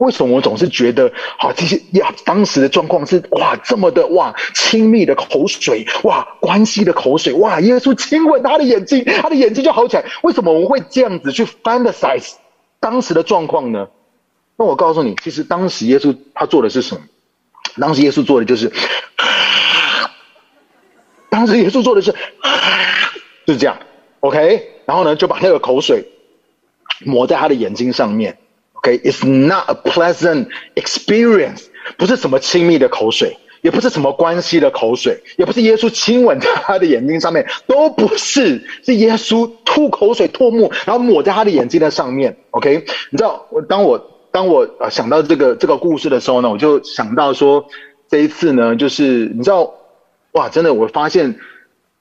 [0.00, 10.04] 为什么我总是觉得，好这些呀，当时的状况是哇，这么的哇，亲密的口水，哇，关系的口水，哇，耶稣亲吻他的眼睛，他的眼睛就好起来。
[10.22, 12.32] 为什么我会这样子去 fantasize
[12.80, 13.88] 当时的状况呢？
[14.56, 17.02] 那我告诉你，其实当时耶稣他做的是什么？
[17.78, 18.72] 当时耶稣做的就是，
[21.28, 22.10] 当时耶稣做的是，
[23.46, 23.76] 就是这样
[24.20, 26.08] ，OK，然后呢，就把那个口水
[27.04, 28.38] 抹在他的眼睛上面。
[28.82, 31.66] OK，it's not a pleasant experience，
[31.98, 42.34] 不是什么亲密的口水，也不是什么关系的口水，也不是耶稣亲吻在他的眼睛上面，都不是，是耶稣吐口水唾沫，然后抹在他的眼睛的上面。
[42.52, 47.66] OK，你知道，我当我当我想到这个这个故事的时候呢，我就想到说，
[48.08, 49.74] 这一次呢，就是你知道，
[50.32, 51.38] 哇，真的，我发现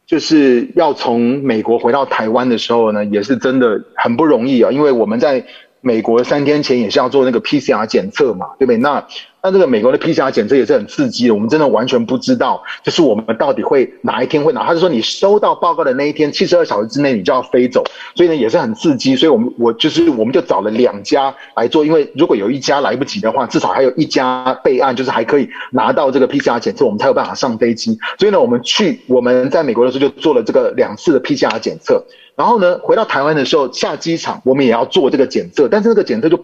[0.08, 5.46] 就是要从美国回到台湾的时候呢，也是真的很不容易啊，因为我们在。
[5.82, 8.78] 美国三天前也是要做那个 PCR 检测嘛，对不对？
[8.78, 9.06] 那
[9.42, 14.66] 那这个美国的 PCR 检测也是很刺激的，我们真的完全不知道，就是我们到底会哪一天会拿。
[14.66, 17.82] 他是说你收到报告的那一天，七十二小时之内你就要飞走，
[18.16, 19.16] 所以呢也是很刺激。
[19.16, 27.98] 所以我们我就是我们就找了两家来做，因为如果有一家来不及的话，至少还有一家备案，就是还可以拿到这个 PCR 检测，我们才有办法上飞机。
[28.18, 32.04] 所以呢，我们去我们在美国的时候就做了这个两次的 PCR 检测。
[32.36, 36.38] 然后呢，回到台湾的时候，下机场我们也要做这个检测，但是那个检测就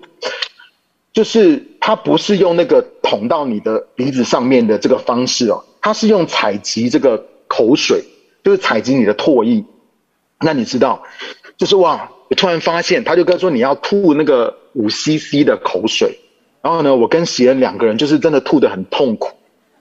[1.16, 8.04] 就是它不是用那个捅到你的鼻子上面的这个方式哦，它是用采集这个口水，
[8.44, 9.64] 就是采集你的唾液。
[10.42, 11.02] 那你知道，
[11.58, 16.20] 就是哇，我突然发现，他就跟说你要吐那个五 CC 的口水，
[16.62, 19.30] 然后呢，我跟喜恩两个人就是真的吐得很痛苦。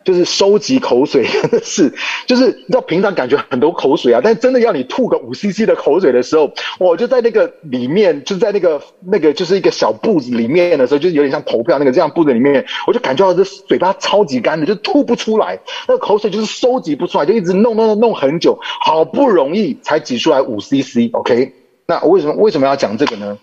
[0.04, 1.92] 就是收集口水，的是，
[2.26, 21.54] 就是你知道平常感觉很多口水啊，但真的要你吐个五 CC 的口水的时候，我就在那个里面，就在那个那个就是一个小布子里面的时候，就是有点像投票那个这样布子里面，我就感觉到这嘴巴超级干的，就吐不出来，那个口水就是收集不出来，就一直弄弄弄弄很久，好不容易才挤出来五 CC，OK？
[21.86, 23.38] 那为什么为什么要讲这个呢？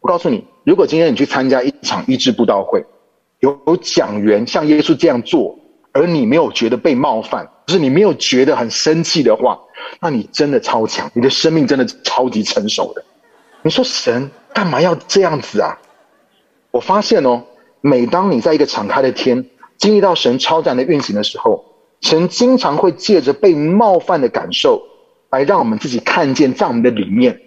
[0.00, 2.84] 我告诉你，如果今天你去参加一场医治布道会，
[3.38, 5.56] 有有讲员像耶稣这样做。
[5.98, 9.58] 而你没有觉得被冒犯，就是你没有觉得很生气的话，
[9.98, 13.04] 那你真的超强，你的生命真的超级成熟的。
[13.62, 15.76] 你说神干嘛要这样子啊？
[16.70, 17.42] 我发现哦，
[17.80, 19.44] 每当你在一个敞开的天，
[19.76, 21.64] 经历到神超自然的运行的时候，
[22.00, 24.80] 神经常会借着被冒犯的感受，
[25.30, 27.40] 来让我们自己看见，在我们的里面，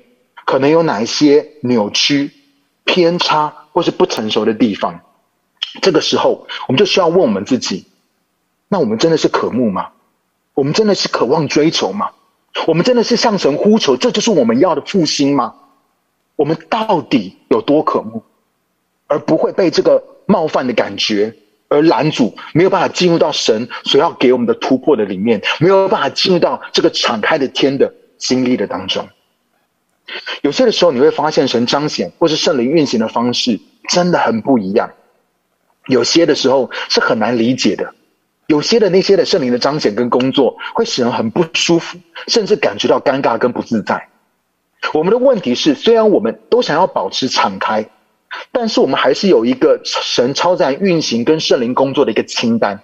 [0.46, 2.32] 可能有哪一些扭曲、
[2.84, 5.00] 偏差或是不成熟的地方。
[5.82, 7.86] 这个时候，我们就需要问我们自己。
[8.74, 9.90] 那我们真的是渴慕吗？
[10.54, 12.12] 我们真的是渴望追求吗？
[12.68, 15.56] 我们真的是向神呼求，这就是我们要的复兴吗？
[16.38, 18.24] 我们到底有多渴慕，
[19.08, 21.36] 而不会被这个冒犯的感觉
[21.68, 29.10] 而拦阻，没有办法进入到神所要给我们的突破的里面，没有办法进入到这个敞开的天的经历的当中。
[30.44, 34.92] 有些的时候，你会发现神彰显或是圣灵运行的方式真的很不一样，
[35.88, 37.94] 有些的时候是很难理解的。
[38.52, 44.10] 有些的那些的圣灵的彰显跟工作，会使人很不舒服，甚至感觉到尴尬跟不自在。
[44.94, 47.90] 我们的问题是，虽然我们都想要保持敞开，
[48.52, 52.78] 但是我们还是有一个神超自然运行跟圣灵工作的一个清单。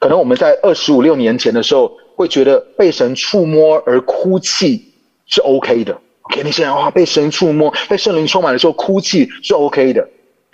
[0.00, 4.92] 可能我们在二十五六年前的时候，会觉得被神触摸而哭泣
[5.26, 5.96] 是 OK 的。
[6.22, 10.08] OK，那些人哇，被神触摸、被圣灵充满的时候哭泣是 OK 的。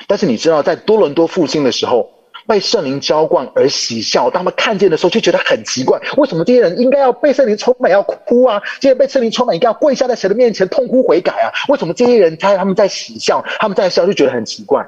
[0.06, 2.10] 但是你知道，在多伦多复兴的时候，
[2.46, 8.60] 被圣灵浇灌而喜笑，当他们看见的时候就觉得很奇怪，为什么这些人应该要被圣灵充满要哭啊？
[8.80, 11.52] 这些被圣灵充满应该要跪下在神的面前痛哭悔改啊？
[11.68, 14.86] 为什么这些人在他们在喜笑，他们在笑就觉得很奇怪？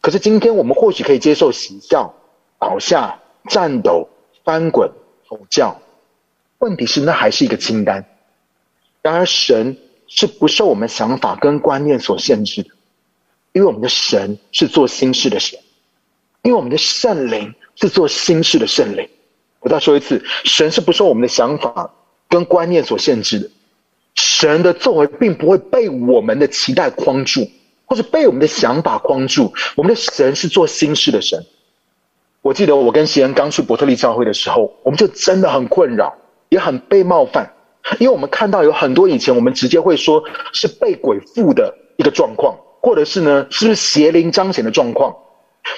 [0.00, 2.14] 可是今天我们或许可以接受喜笑、
[2.58, 4.08] 倒下、颤抖、
[4.44, 4.90] 翻滚、
[5.26, 5.80] 吼叫，
[6.58, 8.04] 问题是那还是一个清单。
[9.02, 12.70] 然而神是不受我们想法跟观念所限制的，
[13.52, 15.58] 因为我们的神是做新事的神。
[16.42, 19.08] 因为我们的圣灵是做新事的圣灵，
[19.60, 21.90] 我再说一次，神是不受我们的想法
[22.28, 23.50] 跟观念所限制的，
[24.14, 27.48] 神的作为并不会被我们的期待框住，
[27.84, 29.52] 或者被我们的想法框住。
[29.76, 31.44] 我们的神是做新事的神。
[32.40, 36.16] 我记得我跟西恩刚去伯特利教会的时候，我们就真的很困扰，
[36.48, 37.52] 也很被冒犯，
[37.98, 45.14] 因为我们看到有很多以前我们直接会说是被鬼附的一个状况，或者是呢，是不是邪灵彰显的状况。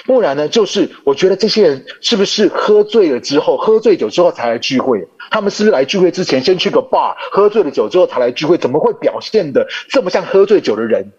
[0.05, 0.47] 不然呢？
[0.47, 5.07] 就是我觉得这些人是不是喝醉了之后，喝醉酒之后才来聚会？
[5.29, 8.57] 他们是不是来聚会之前先去个 bar，喝醉了酒之后才来聚会？
[8.57, 11.11] 怎么会表现的这么像喝醉酒的人？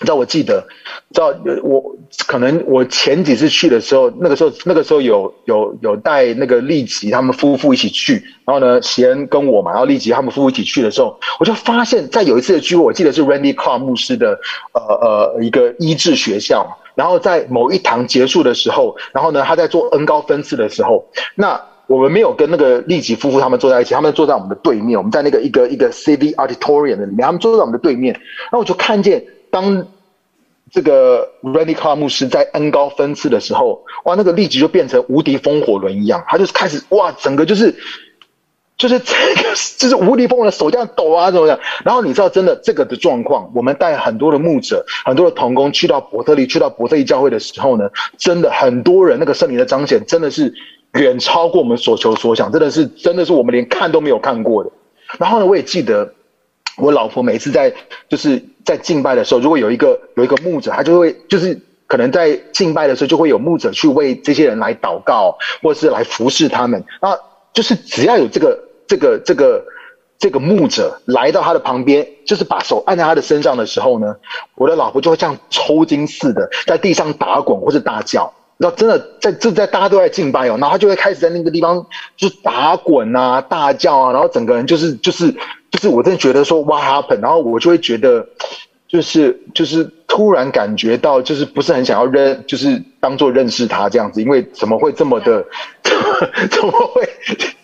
[0.00, 0.66] 你知道我记得，
[1.12, 1.32] 知道
[1.62, 8.14] 我可能我前几次去的时候，那个时候那个时候有有有带那个利吉他们夫妇一起去，
[8.44, 14.38] 然后呢，席恩跟我嘛，然后利吉他们夫妇一起去的时候，我就发现，在有一次的聚会，我记得是 Randy Clark 牧师的
[14.72, 29.24] 呃呃一个医治学校，然后在某一堂结束的时候，然后呢，他在做 N 高分次的时候，那我们没有跟那个利吉夫妇他们坐在一起，他们坐在我们的对面，我们在那个一个一个 C D Auditorium 的里面，他们坐在我们的对面，然后我就看见。
[29.50, 29.86] 当
[30.72, 37.72] 这个 Randy Car 牧师在 N 高分次的时候，哇，那个立即就变成无敌风火轮一样，他就是开始哇，整个就是
[38.76, 39.42] 就是这个
[39.78, 41.58] 就是无敌风火轮手这样抖啊，怎么样？
[41.84, 50.52] 然后你知道，真的这个的状况，我们带很多的牧者、很多的童工去到伯特利、去到伯特利教会的时候呢，真的很多人那个圣灵的彰显，真的是
[50.94, 54.70] 远超过我们所求所想，真的是真的是我们连看都没有看过的。
[55.18, 56.12] 然后呢，我也记得。
[56.76, 57.72] 我老婆每次在
[58.08, 61.56] 就是在敬拜的时候，如果有一个有一个牧者，他就会就是
[61.86, 66.84] 可能在敬拜的时候，就会有牧者去为这些人来祷告，或者是来服侍他们。
[66.98, 67.14] 啊，
[67.52, 69.64] 就是只要有这个这个这个
[70.18, 74.16] 这个牧者来到他的旁边，就是把手按在他的身上的时候呢，
[74.56, 78.32] 我的老婆就会像抽筋似的在地上打滚或者大叫。
[78.56, 81.84] 然后真的在这在大家都在敬拜哦，然后他就会开始在那个地方
[82.16, 85.32] 就打滚啊、大叫啊，然后整个人就是就是
[85.72, 87.20] 就是我真的觉得说 What happened？
[87.20, 88.28] 然后我就会觉得
[88.94, 95.44] 就是就是突然感觉到就是不是很想要认，就是当做认识他这样子，因为怎么会这么的？
[96.48, 97.02] 怎么会？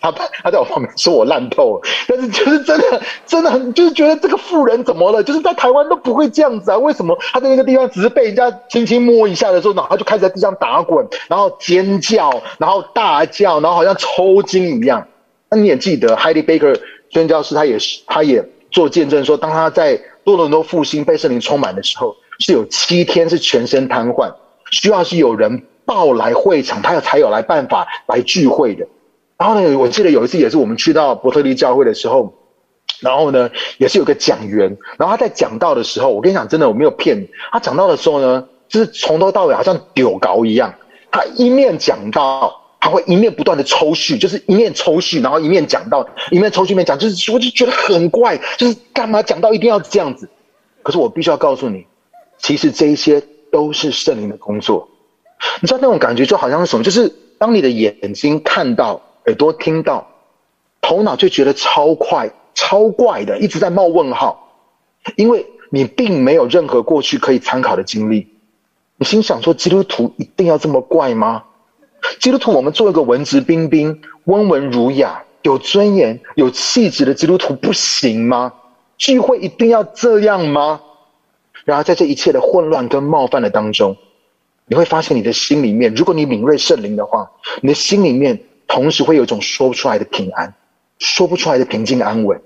[0.01, 5.23] 他他在我旁边说我烂透了，但是就是真的真的很就是觉得这个妇人怎么了？
[5.23, 6.77] 就是在台湾都不会这样子啊？
[6.77, 15.07] 为什么他在那个地方只是被人家轻轻摸一下的时候，然后就开始在地上打滚，然后尖叫，然后大叫，然后好像抽筋一样？
[15.49, 16.77] 那你也记得，Heidi Baker
[17.09, 24.33] 宣教师他也是他也做见证说，当他在多伦多复兴被圣灵充满的时候，是有七天是全身瘫痪，
[24.71, 25.63] 需要是有人。
[25.83, 28.87] 抱来会场，他有才有来办法来聚会的。
[29.35, 32.33] 然后呢，我记得有一次也是我们去到伯特利教会的时候，
[33.01, 40.73] 然后呢，也是有个讲员，然后他在讲到的时候，我跟你讲，真的我没有骗你，他讲到的时候呢，就是从头到尾好像丢稿一样，
[41.11, 50.27] 他一面讲到，他会一面不断的抽叙，就是一面抽叙，然后一面讲到，一面抽叙一面讲，就是我就觉得很怪，就是干嘛讲到一定要这样子？
[50.81, 51.85] 可是我必须要告诉你，
[52.39, 53.21] 其实这一些
[53.51, 54.89] 都是圣灵的工作。
[55.61, 56.83] 你知道那种感觉就好像是什么？
[56.83, 57.07] 就是
[57.37, 60.07] 当你的眼睛看到，耳朵听到，
[60.81, 64.57] 头脑就觉得超快、超怪的，一直在冒问号，
[65.15, 68.27] 因为你并没有任何过去可以参考的经历。
[68.97, 71.43] 你心想说：基督徒一定要这么怪吗？
[72.19, 78.53] 基督徒，我们做一个文质彬彬、温文儒雅、有尊严、有气质的基督徒不行吗？
[78.97, 80.81] 聚会一定要这样吗？
[81.65, 83.95] 然而，在这一切的混乱跟冒犯的当中，
[84.65, 87.31] 你会发现，你的心里面，如果你敏锐圣灵的话，
[87.61, 90.53] 你的心里面同时会有一种说不出来的平安，
[90.97, 92.41] 说不出来的平静安稳。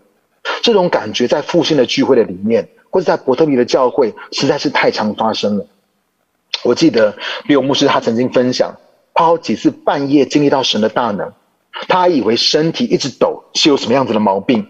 [0.61, 5.65] 这种感觉在复兴的聚会的里面，或者在伯特利的教会，实在是太常发生了。
[6.63, 7.15] 我记得
[7.47, 8.75] 比尔牧师他曾经分享，
[9.15, 11.33] 他好几次半夜经历到神的大能，
[11.87, 14.67] 他还以为身体一直抖是有什么样子的毛病，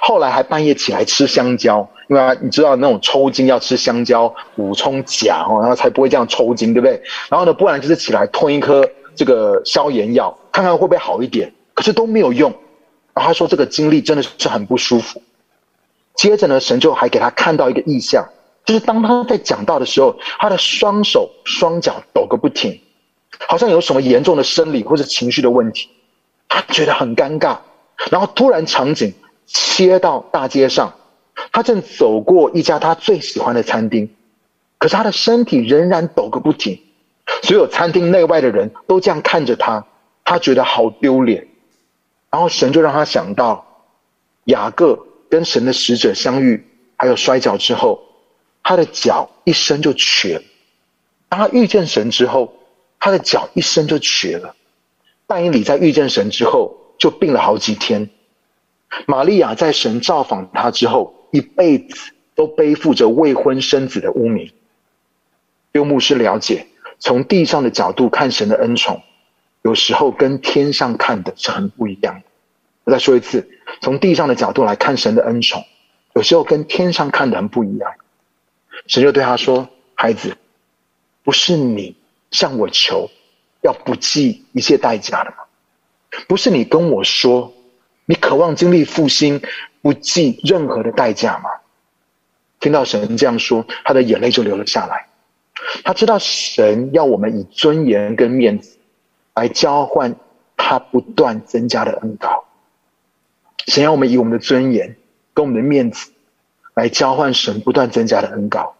[0.00, 1.86] 后来还半夜起来吃香蕉。
[2.08, 7.02] 因为，你知道那种抽筋要吃香蕉补充钾哦，然后才不会这样抽筋，对不对？
[7.28, 8.82] 然后呢，不然就是起来吞一颗
[9.14, 11.52] 这个消炎药，看看会不会好一点。
[11.74, 12.50] 可是都没有用。
[13.12, 15.20] 然后他说这个经历真的是很不舒服。
[16.14, 18.26] 接着呢，神就还给他看到一个异象，
[18.64, 22.80] 就是当他在讲道的时候，他的双手双脚抖个不停，
[23.46, 25.88] 好像有什么严重的生理或者情绪的问题。
[26.48, 27.58] 他觉得很尴尬。
[28.10, 29.14] 然后突然场景
[29.46, 30.94] 切到大街上。
[31.52, 34.10] 他正走过一家他最喜欢的餐厅，
[34.76, 36.80] 可是他的身体仍然抖个不停。
[37.44, 39.86] 所有餐厅内外的人都这样看着他，
[40.24, 41.46] 他觉得好丢脸。
[42.28, 43.84] 然后神就让他想到
[44.46, 46.66] 雅各跟神的使者相遇，
[46.96, 48.02] 还有摔跤之后，
[48.64, 50.42] 他的脚一伸就瘸。
[51.28, 52.52] 当他遇见神之后，
[53.00, 54.54] 他的脚一伸就瘸了。
[55.26, 58.10] 但以理在遇见神之后，就病了好几天。
[59.06, 64.52] 玛利亚在神造访他之后，一辈子都背负着未婚生子的污名。
[65.72, 66.66] 有牧师了解，
[66.98, 69.02] 从地上的角度看神的恩宠，
[69.62, 72.22] 有时候跟天上看的是很不一样。
[72.84, 73.46] 我再说一次，
[73.82, 75.62] 从地上的角度来看神的恩宠，
[76.14, 77.92] 有时候跟天上看的很不一样。
[78.86, 80.38] 神就对他说：“孩子，
[81.22, 81.94] 不是你
[82.30, 83.10] 向我求，
[83.62, 85.36] 要不计一切代价的吗？
[86.26, 87.52] 不是你跟我说，
[88.06, 89.40] 你渴望经历复兴。”
[89.80, 91.48] 不计任何的代价吗？
[92.58, 95.06] 听到神这样说，他的眼泪就流了下来。
[95.84, 98.76] 他知道神要我们以尊严跟面子
[99.34, 100.16] 来交换
[100.56, 102.44] 他不断增加的恩膏。
[103.68, 104.96] 神要我们以我们的尊严
[105.32, 106.10] 跟我们的面子
[106.74, 108.74] 来交换神不断增加的恩膏。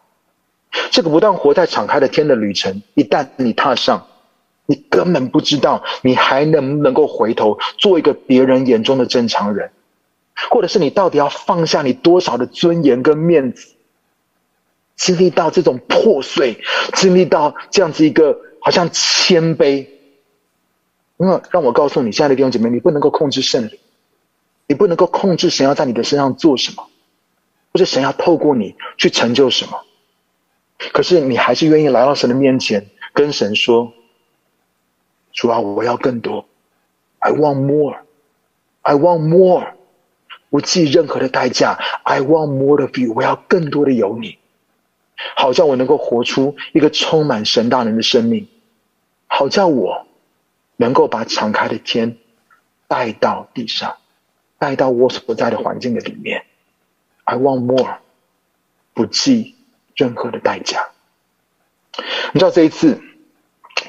[0.91, 4.07] 这个不断活在敞开的天的旅程，一旦你踏上，
[4.67, 9.71] 你根本不知道你还能不能够回头做一个别人眼中的正常人，
[10.51, 13.69] 或者是你到底要放下你多少的尊严跟面子，
[14.97, 16.59] 经历到这种破碎，
[16.95, 19.87] 经历到这样子一个好像谦卑。
[21.17, 23.79] 那让我告诉你，亲爱的弟兄姐妹，你不能够控制圣灵，
[24.67, 26.87] 你不能够控制神要在你的身上做什么，
[27.73, 29.81] 或者神要透过你去成就什么。
[30.93, 33.93] 可是你还是愿意来到神的面前，跟神说
[35.35, 36.47] ：“主啊，我要更多
[37.19, 39.73] ，I want more，I want more，
[40.51, 44.39] 不计任何的代价，I want more of you，我要更多的有你，
[45.35, 48.47] 好叫我能够活出一个充满神大能的生命，
[49.27, 50.07] 好叫我
[50.77, 52.19] 能够把敞开的天
[52.87, 53.97] 带到地上，
[54.59, 56.45] 带到我所不在的环境的里面
[57.25, 57.97] ，I want more，
[58.95, 59.57] 不计。”
[59.99, 60.89] 任何的代价。
[62.33, 62.99] 你知道这一次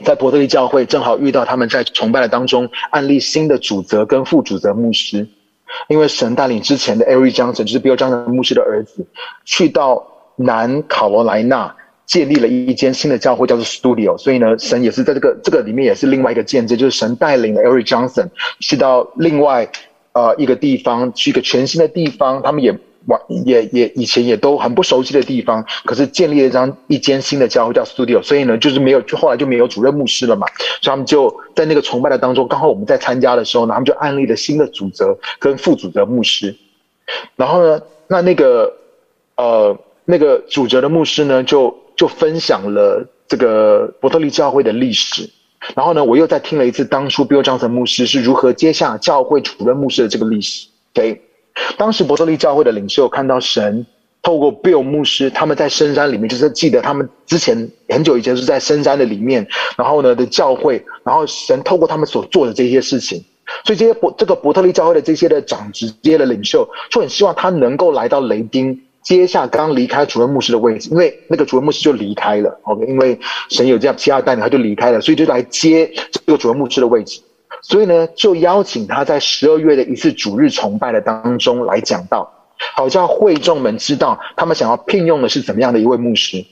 [0.04, 5.28] 在伯特利教会正好遇到他们在崇拜的当中案例新的主责跟副主责牧师，
[5.88, 9.06] 因为神带领之前的 Eric Johnson 就是 Bill Johnson 牧师的儿子，
[9.46, 10.06] 去到
[10.36, 11.76] 南卡罗来纳
[12.08, 14.18] 建立了一间新的教会，叫做 Studio。
[14.18, 18.30] 所以呢，神也是在这个这个里面也是另外一个见证，就是神带领了 Eric Johnson
[18.60, 19.70] 去到另外
[20.14, 22.76] 呃一个地方，去一个全新的地方，他们也。
[23.46, 30.46] 也也以前也都很不熟悉的地方，可是建立了一张一间新的教会叫 Studio，所以呢，就是没有，就后来就没有主任牧师了嘛，
[30.82, 36.56] 所以他们就在那个崇拜的当中，刚好我们在参加的时候呢，他们就安立了新的主责跟副主责牧师，
[37.36, 38.72] 然后呢，那那个
[39.38, 45.30] 呃那个主责的牧师呢，就就分享了这个伯特利教会的历史，
[45.76, 51.22] 然后呢，我又再听了一次当初 Bill Johnson 牧师是如何接下教会主任牧师的这个历史，OK。
[51.78, 53.86] 当时伯特利教会的领袖看到神
[54.22, 59.48] 透过 Bill 牧师，他们在深山里面，就是记得他们之前很久以前是在深山的里面，
[59.78, 63.24] 然后呢的教会，然后神透过他们所做的这些事情，
[63.64, 73.18] 所以这些伯这个伯特利教会的这些的长职这些的领袖，就很希望他能够来到雷丁接下刚离开主任牧师的位置，因为那个主任牧师就离开了，OK，因为
[73.50, 77.22] 神有这样其他带领，他就离开了，所以就来接这个主任牧师的位置。
[77.62, 82.32] 所以呢，就邀请他在十二月的一次主日崇拜的当中来讲到，
[82.76, 86.46] 好叫会众们知道他们想要聘用的是怎么样的一位牧师。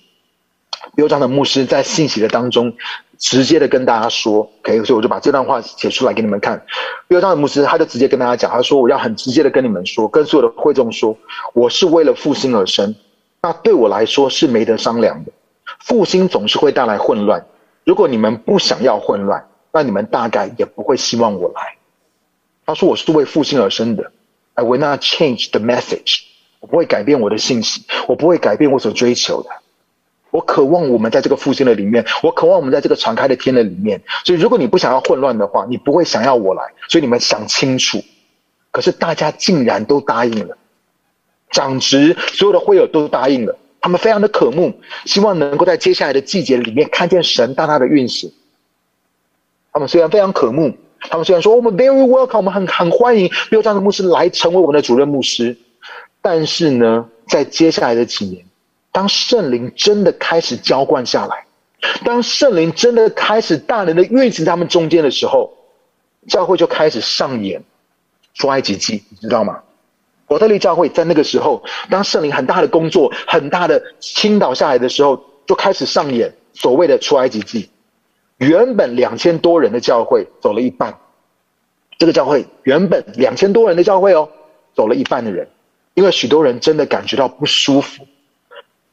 [0.96, 2.74] 优章的牧师在信息的当中
[3.18, 6.62] 直接的跟大家说，OK，所以我就把这段话写出来给你们看。
[7.10, 11.16] 优章的牧师他就直接跟大家讲，他说：“我要很直接的跟你们说，跟所有的会众说，
[11.54, 12.96] 我是为了复兴而生，
[13.42, 15.32] 那对我来说是没得商量的。
[15.80, 17.46] 复兴总是会带来混乱，
[17.84, 21.76] 如果你们不想要混乱。”那你们大概也不会希望我来。
[22.66, 24.12] 他说：“我是为复兴而生的
[24.56, 26.24] ，I will not change the message。
[26.60, 29.50] 我不会改变我的信息，我不会改变我所追求的。
[30.32, 34.02] 我渴望我们在这个复兴的里面，我渴望我们在这个敞开的天的里面。
[34.26, 36.64] 所以，如果你不想要混乱的话，你不会想要我来。
[36.90, 38.04] 所以你们想清楚。
[38.72, 40.58] 可是大家竟然都答应了，
[41.52, 48.30] 长职所有的会友都答应了，他们非常的渴慕，希望能够在接下来的季节里面看见神大大的运行。”
[49.78, 55.56] 他们虽然非常渴慕，他们虽然说我们 very welcome，我们很很欢迎优章的牧师来成为我们的主任牧师，
[56.20, 58.44] 但是呢，在接下来的几年，
[58.92, 61.46] 当圣灵真的开始浇灌下来，
[62.04, 65.54] 当圣灵真的开始大能的运行他们中间的时候，
[66.28, 67.64] 教会就开始上演
[68.34, 69.60] 出埃及记，你知道吗？
[70.26, 71.62] 伯特利教会在那个时候，
[71.92, 77.70] 当圣灵很大的工作、很大的倾倒下来的时候，就开始上演所谓的出埃及记。
[78.38, 80.98] 原本两千多人的教会走了一半，
[81.98, 84.30] 这个教会原本两千多人的教会哦，
[84.76, 85.48] 走了一半的人，
[85.96, 88.06] 因为许多人真的感觉到不舒服、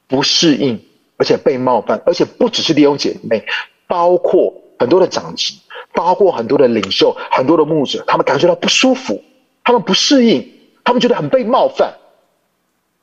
[0.07, 0.81] 不适应，
[1.19, 3.45] 而且被冒犯，而且不只是弟兄姐妹，
[3.87, 5.53] 包括很多的长子，
[5.93, 9.23] 包括很多的领袖、很多的牧者，他们感觉到不舒服，
[9.63, 10.51] 他们不适应，
[10.85, 11.95] 他们觉得很被冒犯。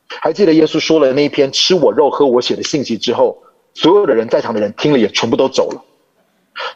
[0.07, 3.43] 还记得耶稣说了那一篇吃我肉、喝我血的信息之后，
[3.75, 5.85] 所有的人在场的人听了也全部都走了。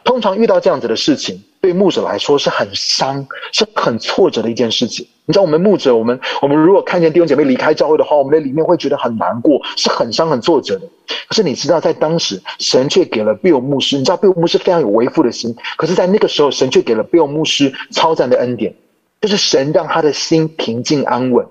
[0.04, 5.06] 通常遇到这样子的事情，对牧者来说是很伤、是很挫折的一件事情。
[5.26, 10.86] 你知道，我们牧者，我们我们如果看见弟兄姐妹离开教会的话，我们的里面会觉得很难过，是很伤、很挫折的。
[11.28, 15.54] 可是你知道，在当时，神却给了比尔牧师，你知道，比尔牧师非常有为父的心。
[15.76, 18.72] 可是，在那个时候，神却给了比尔牧师超赞的恩典，
[19.20, 21.44] 就是神让他的心平静安稳，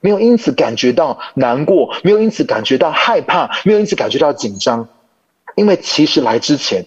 [0.00, 4.88] 没有因此感觉到难过，没有因此感觉到害怕，没有因此感觉到紧张，
[5.54, 6.84] 因为其实来之前，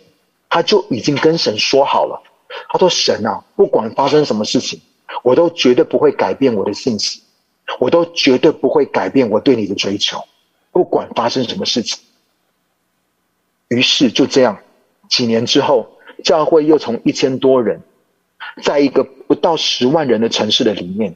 [0.54, 2.22] 他就已经跟神说好了。
[2.70, 4.80] 他说：“神啊，不管发生什么事情，
[5.24, 7.24] 我都绝对不会改变我的信心，
[7.80, 10.24] 我都绝对不会改变我对你的追求，
[10.72, 12.00] 不管发生什么事情。”
[13.70, 14.60] 于是就这样，
[15.10, 17.82] 几年之后，教会又从一千多人，
[18.62, 21.16] 在一个不到十万人的城市的里面，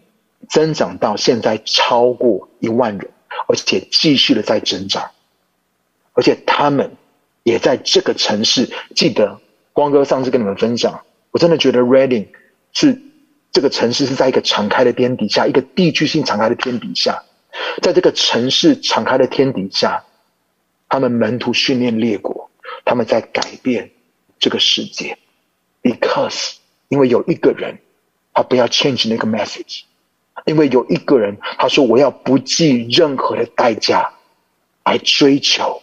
[0.49, 3.11] 增长到现在超过一万人，
[3.47, 5.11] 而且继续的在增长，
[6.13, 6.97] 而且他们
[7.47, 8.69] 也在这个城市。
[8.93, 9.39] 记得
[9.71, 12.27] 光哥上次跟你们分享，我真的觉得 Reading
[12.73, 13.01] 是
[13.53, 17.23] 这个城市是在一个敞开的天底下，一个地区性敞开的天底下，
[17.81, 20.03] 在这个城市敞开的天底下，
[20.89, 22.51] 他们门徒训练列国，
[22.83, 23.91] 他们在改变
[24.37, 25.17] 这个世界
[25.81, 26.55] ，because
[26.89, 27.77] 因为有一个人，
[28.33, 29.83] 他不要 change 那个 message。
[30.45, 34.13] 因为有一个人，他说：“我要不计任何的代价，
[34.85, 35.81] 来追求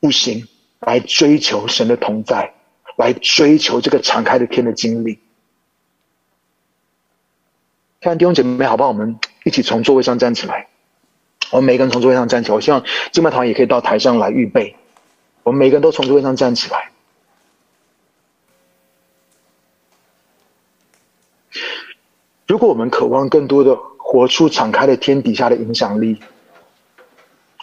[0.00, 0.46] 复兴，
[0.80, 2.54] 来追求神的同在，
[2.96, 5.18] 来追求这个敞开的天的经历。”
[8.00, 8.90] 看弟兄姐妹，好不好？
[8.90, 10.68] 我们一起从座位上站起来。
[11.50, 12.54] 我们每个人从座位上站起来。
[12.54, 14.76] 我希望金麦堂也可以到台上来预备。
[15.42, 16.90] 我们每个人都从座位上站起来。
[22.46, 26.20] 如果我们渴望更多的活出敞开的天底下的影响力，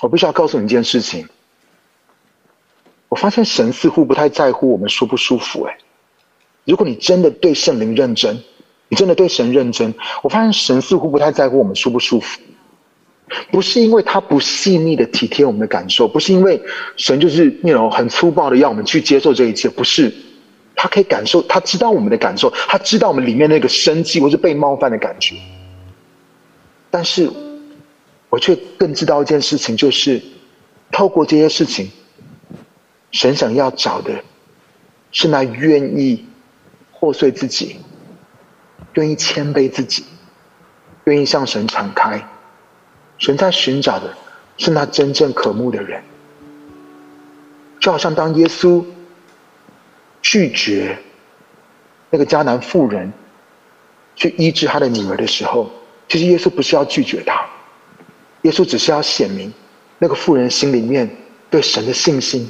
[0.02, 1.28] 我必须要告诉你一件事情。
[3.14, 5.62] 我发现神似乎不太在乎我们舒不舒服。
[5.66, 5.78] 哎，
[6.66, 8.42] 如果你真的对圣灵认真，
[8.90, 9.94] 你真的对神认真，
[10.24, 12.42] 我发现神似乎不太在乎我们舒不舒服。
[13.52, 16.60] 不是因为他不细腻的体贴我们的感受，不是因为
[16.98, 20.12] 神就是那种很粗暴的要我们去接受这一切，不是。
[20.76, 25.36] 他可以感受，他知道我们的感受，他知道我们里面那个生气或是被冒犯的感觉。
[26.90, 27.30] 但是，
[28.32, 30.20] 我却更知道一件事情，就是
[30.92, 31.92] 透过这些事情，
[33.14, 34.22] 神想要找的，
[35.14, 36.26] 是那愿意
[36.92, 37.78] 破碎自己、
[38.96, 40.04] 愿意谦卑自己、
[41.06, 42.22] 愿意向神敞开。
[43.18, 44.14] 神在寻找的
[44.58, 46.04] 是那真正渴慕的人，
[47.80, 48.84] 就好像当耶稣。
[50.26, 50.98] 拒绝
[52.10, 53.12] 那个迦南妇人
[54.16, 55.70] 去医治他的女儿的时候，
[56.08, 57.46] 其实耶稣不是要拒绝他，
[58.44, 59.54] 耶稣只是要显明
[60.00, 61.14] 那个妇人心里面
[61.50, 62.50] 对神的信心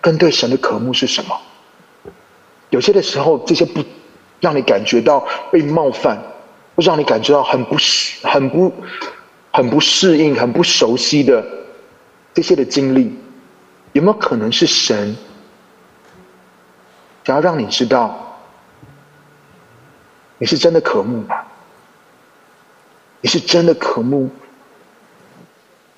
[0.00, 1.36] 跟对神的渴慕是什么。
[2.70, 3.82] 有些的时候，这些不
[4.40, 6.22] 让你感觉到被冒犯，
[6.74, 8.72] 会让你感觉到很不适、很不、
[9.52, 11.44] 很不适应、很不熟悉的
[12.34, 13.18] 这些的经历，
[13.92, 15.16] 有没有可能是神？
[17.24, 18.38] 想要让你知道，
[20.38, 21.42] 你是真的渴慕吗？
[23.20, 24.30] 你是真的渴慕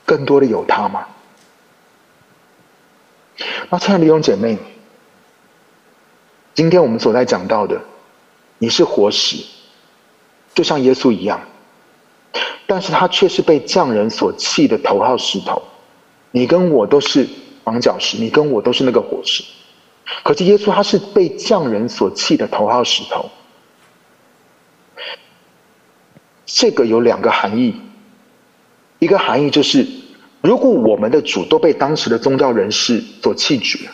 [0.07, 1.07] 更多的有他吗？
[3.70, 4.59] 那亲爱的弟兄姐妹，
[6.55, 7.80] 今天我们所在讲到的，
[8.59, 9.45] 你是活石，
[10.55, 11.41] 就像耶稣一样，
[12.66, 15.62] 但是他却是被匠人所弃的头号石头。
[16.32, 17.28] 你跟我都是
[17.64, 19.43] 绑脚石，你跟我都是那个火石。
[20.22, 23.30] 可是耶稣他是被匠人所弃的头号石头，
[26.47, 27.74] 这个有两个含义，
[28.99, 29.86] 一个含义就是，
[30.41, 33.91] 如果我们的主都被当时的宗教人士所弃绝，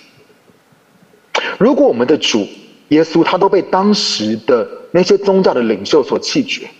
[1.58, 2.46] 如果我们的主
[2.88, 6.70] 耶稣他都被当时的那些宗教的领袖所弃绝，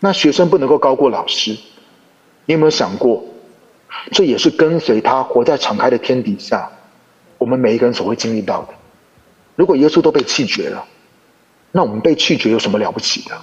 [0.00, 1.52] 那学生不能够高过老师，
[2.44, 3.24] 你有没有想过，
[4.12, 6.70] 这也是跟随他活在敞开的天底下，
[7.38, 8.74] 我们每一个人所会经历到的。
[9.54, 10.84] 如果耶稣都被弃绝了，
[11.72, 13.40] 那我们被弃绝有什么了不起的？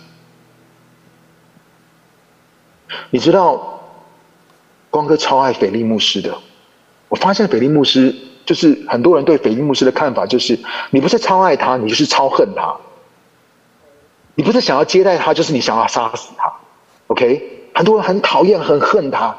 [3.10, 3.73] 你知道，
[4.94, 6.32] 光哥超爱斐利牧师的。
[7.10, 8.14] 我发现斐利牧师
[8.46, 10.56] 就是很多人对斐利牧师的看法就是：
[10.92, 12.76] 你不是超爱他，你就是超恨他。
[14.36, 16.54] 你不是想要接待他，就是你想要杀死他。
[17.08, 17.42] OK，
[17.74, 19.36] 很多人很讨厌、很恨他。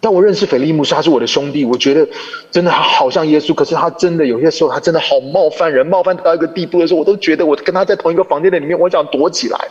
[0.00, 1.66] 但我认识斐利牧师，他是我的兄弟。
[1.66, 2.08] 我觉得
[2.50, 9.68] 真的他好像耶稣，可是他真的有些时候，他真的好冒犯人，冒犯到一个地步的时候，我都觉得我跟他在同一个房间的里面，我想躲起来。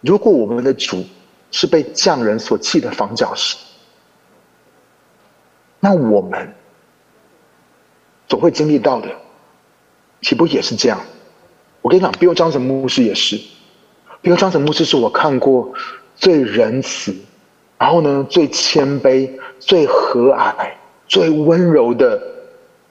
[0.00, 1.04] 如果我们的主
[1.50, 3.56] 是被匠人所弃的房角石，
[5.80, 6.52] 那我们
[8.28, 9.08] 总会经历到的，
[10.22, 11.00] 岂不也是这样？
[11.80, 13.40] 我跟你讲，比如张神牧师也是。
[14.22, 15.72] 因为张神牧师是我看过
[16.16, 17.14] 最仁慈，
[17.78, 19.30] 然后呢，最谦卑、
[19.60, 20.72] 最和蔼、
[21.06, 22.20] 最温柔的、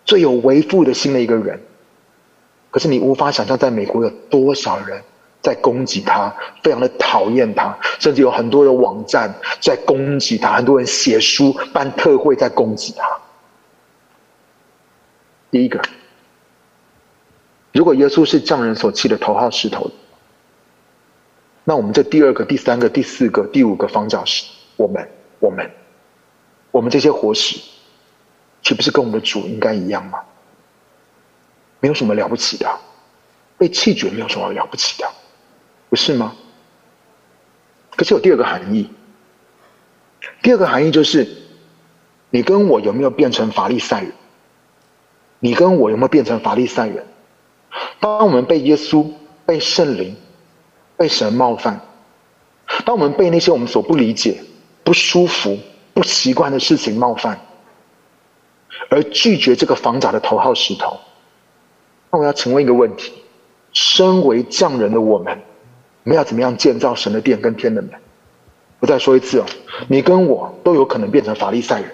[0.06, 1.62] 最有为父的心的一个人。
[2.72, 5.04] 可是你无法想象，在美国有多少人
[5.42, 13.20] 在攻击他，非常的讨厌他，甚至有很多的网站在攻击他，很多人写书办特会在攻击他。
[15.50, 15.82] 第一个，
[17.72, 19.90] 如果耶稣是匠人所弃的头号石头，
[21.64, 25.10] 那我们这第二个、第三个、第四个、第五个方角石，我们、
[25.40, 25.72] 我们、
[26.72, 27.58] 我们这些活石，
[28.62, 30.20] 岂不是跟我们的主应该一样吗？
[31.80, 32.70] 没有什么了不起的，
[33.58, 35.08] 被弃绝没有什么了不起的，
[35.90, 36.34] 不是吗？
[37.96, 38.90] 可是有第二个含义，
[40.44, 41.28] 第二个含义就是，
[42.30, 44.12] 你跟我有没有变成法利赛人？
[45.40, 47.06] 你跟我有没有变成法利赛人？
[48.00, 49.12] 当我们被耶稣、
[49.46, 50.16] 被圣灵、
[50.96, 51.80] 被神冒犯，
[52.86, 54.44] 当我们被那些我们所不理解、
[54.84, 55.58] 不舒服、
[55.94, 57.40] 不习惯的事情冒犯，
[58.90, 61.00] 而拒绝这个房角的头号石头。
[62.12, 63.14] 那我要请问一个问题：
[63.74, 65.40] 身为匠人的我们，
[66.08, 67.92] 我们要怎么样建造神的殿跟天的门？
[68.80, 69.46] 我再说一次哦，
[69.90, 71.92] 你跟我都有可能变成法利赛人，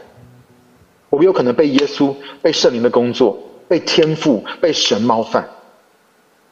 [1.09, 3.35] 我们有可能被耶稣、被圣灵的工作、
[3.67, 5.49] 被天赋、被神冒犯，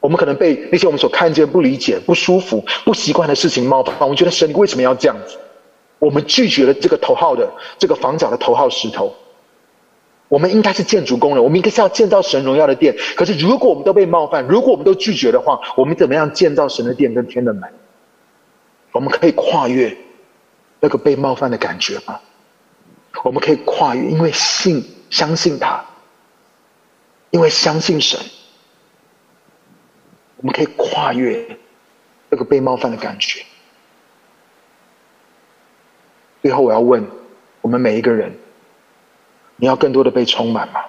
[0.00, 3.96] 我们可能被那些我们所看见、不理解、不舒服、不习惯的事情冒犯。
[4.00, 5.36] 我们觉得神，为什么要这样子？
[6.00, 7.48] 我们拒绝了这个头号的
[7.78, 9.14] 这个房角的头号石头。
[10.32, 12.96] 我们应该是建筑工人，我们应该是要建造神荣耀的殿。
[13.16, 17.70] 可是，如果我们都被冒犯，如果我们都拒绝的话，我们怎么样建造神的殿跟天的门？
[18.92, 19.94] 我们可以跨越
[20.80, 22.18] 那个被冒犯的感觉吗？
[23.24, 25.84] 我们可以跨越，因为信、相信他，
[27.28, 28.18] 因为相信神，
[30.38, 31.46] 我们可以跨越
[32.30, 33.44] 那个被冒犯的感觉。
[36.40, 37.06] 最后，我要问
[37.60, 38.34] 我们每一个人。
[39.62, 40.80] 你要更多的被充满吗？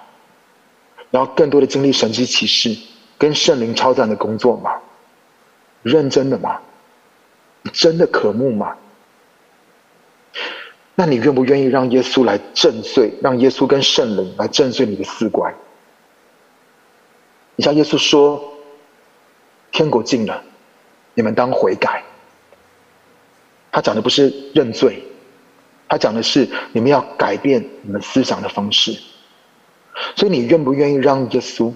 [1.10, 2.76] 你要更多的经历神迹奇事，
[3.16, 4.72] 跟圣灵超赞的工作吗？
[5.84, 6.60] 认真的吗？
[7.62, 8.76] 你真的渴慕吗？
[10.96, 15.54] 那你愿不愿意让耶稣来震碎，让耶稣跟圣灵来震碎你的四关？
[17.54, 18.42] 你像耶稣说
[19.70, 20.42] ：“天国近了，
[21.14, 22.02] 你们当悔改。”
[23.70, 25.00] 他讲的不是认罪。
[25.94, 28.98] 他讲的是你们要改变你们思想的方式，
[30.16, 31.72] 所以你愿不愿意让耶稣？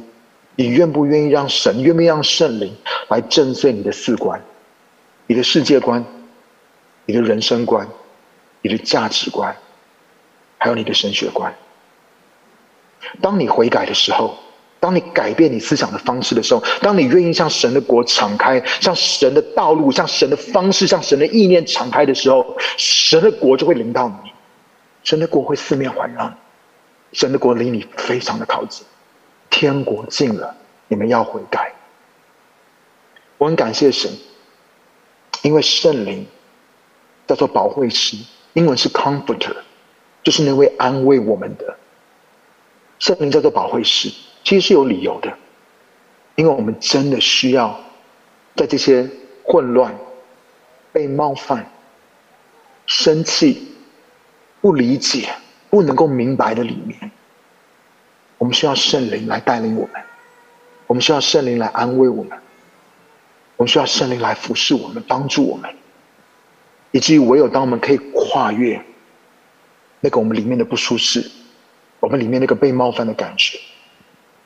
[0.57, 1.81] 你愿不愿意让神？
[1.85, 2.75] 愿不愿意让圣灵
[3.07, 4.43] 来震碎你的四观、
[5.29, 6.05] 你的世界观、
[7.07, 7.87] 你的人生观、
[8.61, 9.57] 你的价值观，
[10.59, 11.55] 还有你的神学观？
[13.23, 14.37] 当你悔改的时候。
[14.81, 24.31] 当你改变你思想的方式的时候，当你愿意向神的国敞开，向神的道路、向神的方式、向神的意念敞开的时候，神的国就会临到你，
[25.03, 26.33] 神的国会四面环绕，
[27.13, 28.87] 神的国离你非常的靠近，
[29.51, 30.55] 天国近了，
[30.87, 31.73] 你们要悔改。
[33.37, 34.11] 我很感谢神，
[35.43, 36.25] 因为圣灵
[37.27, 38.17] 叫做保惠师，
[38.53, 39.57] 英文是 Comforter，
[40.23, 41.77] 就是那位安慰我们的
[43.01, 44.09] 圣灵叫做保惠师。
[44.49, 45.31] 其实是有理由的，
[46.35, 47.79] 因为我们真的需要
[48.57, 49.07] 在这些
[49.45, 49.95] 混乱、
[50.91, 51.71] 被冒犯、
[52.87, 53.69] 生气、
[54.63, 55.29] 不理解、
[55.69, 57.11] 不能够明白的里面，
[58.39, 60.03] 我们需要圣灵来带领我们，
[60.87, 62.39] 我们需要圣灵来安慰我们，
[63.59, 65.71] 我们需要圣灵来服侍我们、帮助我们，
[66.93, 68.83] 以至于唯有当我们可以跨越
[70.01, 71.31] 那个我们里面的不舒适，
[72.01, 73.59] 我们里面那个被冒犯的感觉。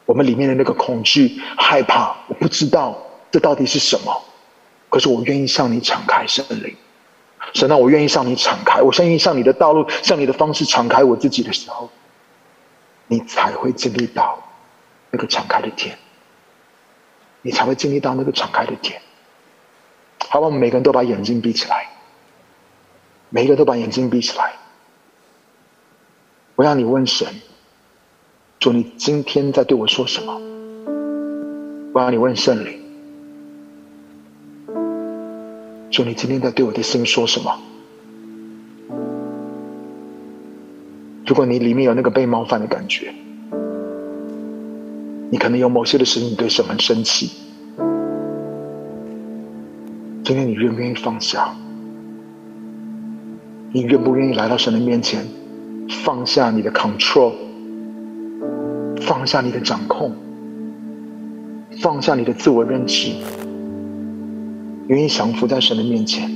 [0.05, 2.98] 我们里面的那个恐惧、害怕，我不知道
[3.30, 4.22] 这到底是什么，
[4.88, 6.76] 可是我愿意向你敞开，圣灵，
[7.55, 11.88] 神啊，我愿意向你敞开，我愿意向你的道路、向你的方式敞开我自己的时候，
[13.07, 14.42] 你才会经历到
[15.11, 15.96] 那个敞开的天，
[17.42, 19.00] 你才会经历到那个敞开的天。
[20.28, 21.88] 好吧，我们每个人都把眼睛闭起来，
[23.28, 24.53] 每一个人都把眼睛闭起来，
[26.57, 27.28] 我要你问神。
[28.63, 30.41] 主，你今天在对我说什么？
[31.93, 32.79] 我要你问圣灵。
[35.91, 37.59] 主，你今天在对我的心说什么？
[41.27, 43.13] 如果你里面有那个被冒犯的感觉，
[45.29, 47.33] 你可能有某些的事情对神很生气。
[50.23, 51.53] 今天你愿不愿意放下？
[53.73, 55.27] 你愿不愿意来到神的面前，
[56.05, 57.33] 放下你的 control？
[59.07, 60.12] 放下你的掌控，
[61.80, 63.11] 放下你的自我认知，
[64.86, 66.30] 愿意降服在神的面前，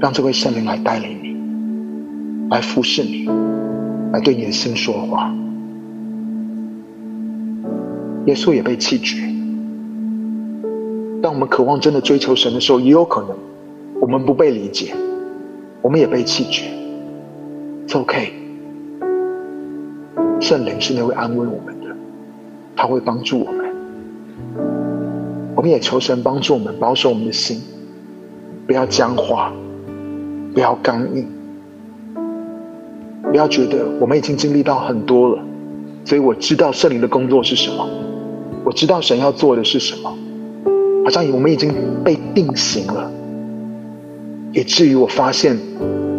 [0.00, 3.28] 让这位圣灵来带领你，来服侍你，
[4.12, 5.32] 来对你的心说话。
[8.26, 9.16] 耶稣也被弃绝，
[11.22, 13.30] 当我们渴望真的追求神的时候，也有可能
[14.00, 14.92] 我们不被理解，
[15.80, 16.64] 我们也被弃绝。
[17.86, 18.32] It's OK，
[20.40, 21.86] 圣灵是那位安慰我们的，
[22.76, 23.66] 他会帮助我们。
[25.54, 27.60] 我们也求神帮助我们，保守我们的心，
[28.66, 29.52] 不要僵化，
[30.54, 31.26] 不要刚硬，
[33.24, 35.42] 不要觉得我们已经经历到很多了，
[36.04, 37.88] 所以我知道圣灵的工作是什么，
[38.64, 40.16] 我知道神要做的是什么，
[41.04, 41.74] 好像我们已经
[42.04, 43.10] 被定型了，
[44.52, 45.58] 以至于我发现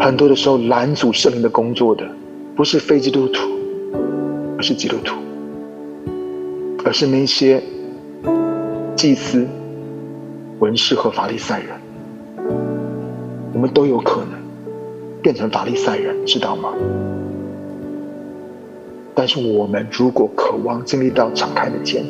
[0.01, 2.03] 很多的时候拦阻圣灵的工作的，
[2.57, 3.47] 不是非基督徒，
[4.60, 5.16] 而是基督徒，
[6.84, 7.64] 而是那些。
[8.97, 9.47] 祭司、
[10.60, 11.70] 文士和法利赛人，
[13.53, 14.38] 我们都有可能
[15.22, 16.74] 变成法利赛人，知道吗？
[19.16, 22.03] 但是我们如果渴望经历到敞开的天，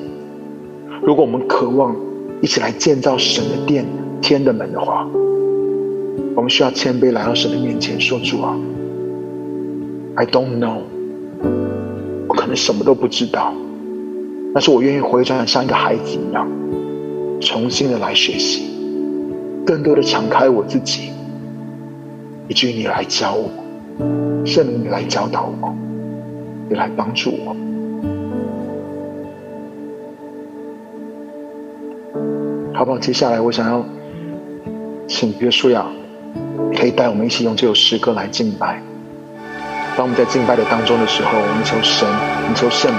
[1.04, 1.96] 如果我们渴望
[2.42, 3.86] 一起来建造神的殿、
[4.20, 5.08] 天的门的话，
[6.36, 8.58] 我们需要谦卑来到神的面前，说：“主啊
[10.16, 10.80] ，I don't know，
[12.50, 13.54] 能什么都不知道，
[14.54, 16.46] 但是我愿意回转，像一个孩子一样。”
[17.42, 18.70] 重新的来学习，
[19.66, 21.12] 更多的敞开我自己，
[22.50, 23.50] 以至于你来教我，
[24.46, 25.74] 圣灵你来教导我，
[26.68, 27.56] 你来帮助我。
[32.74, 33.00] 好不好？
[33.00, 33.86] 接下来我想要
[35.08, 35.86] 请约书亚
[36.76, 38.84] 可以带我们一起用这首诗歌来敬拜。
[40.00, 42.98] 当我们在敬拜的当中的时候，我们求神，我们求圣灵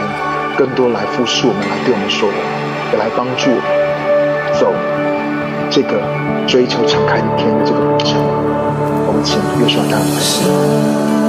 [0.55, 2.34] 更多来服侍我们，来对我们说的，
[2.92, 3.64] 也来帮助我们。
[4.61, 4.70] 走
[5.70, 5.96] 这个
[6.46, 8.20] 追求敞开的天的这个旅程，
[9.07, 11.19] 我们请约书亚带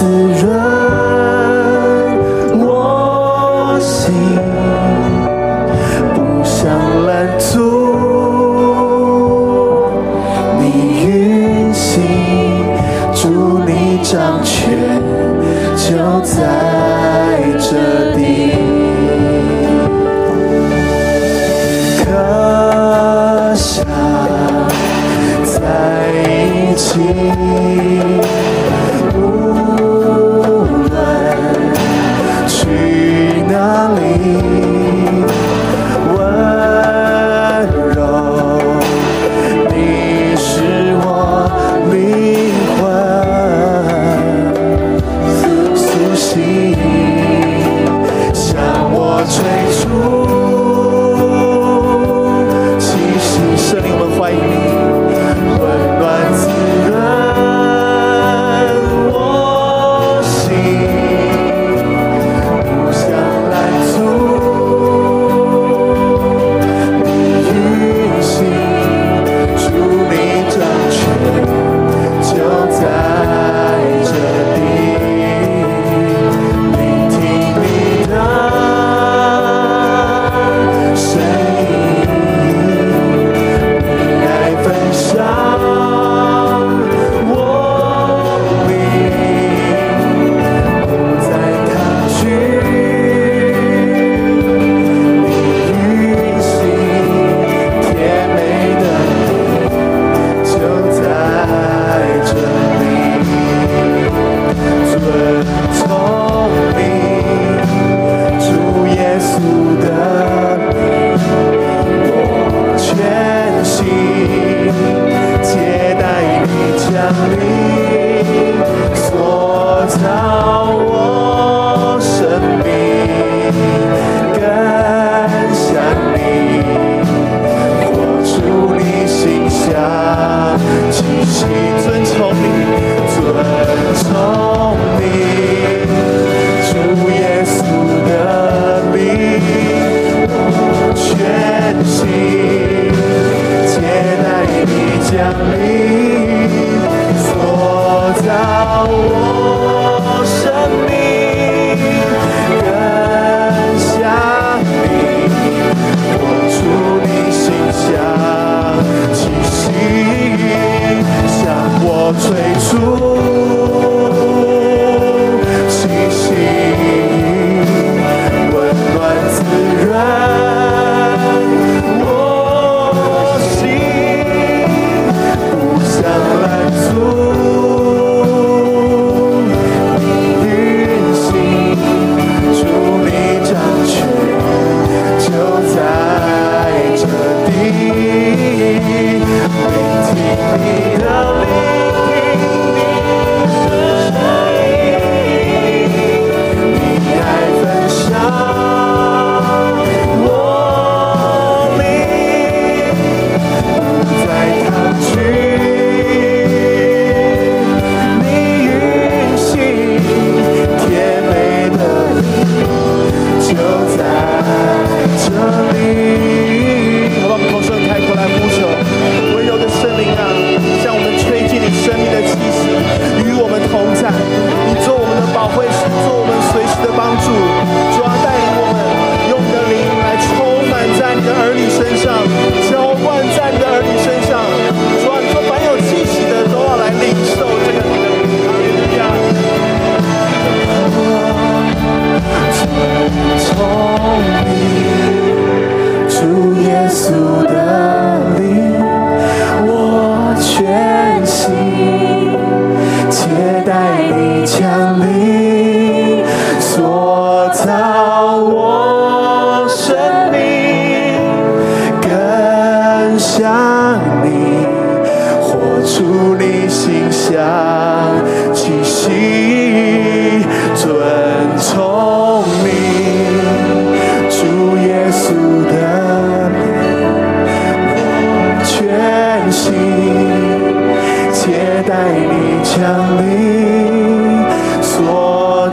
[0.00, 0.39] c'est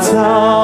[0.08, 0.57] 塑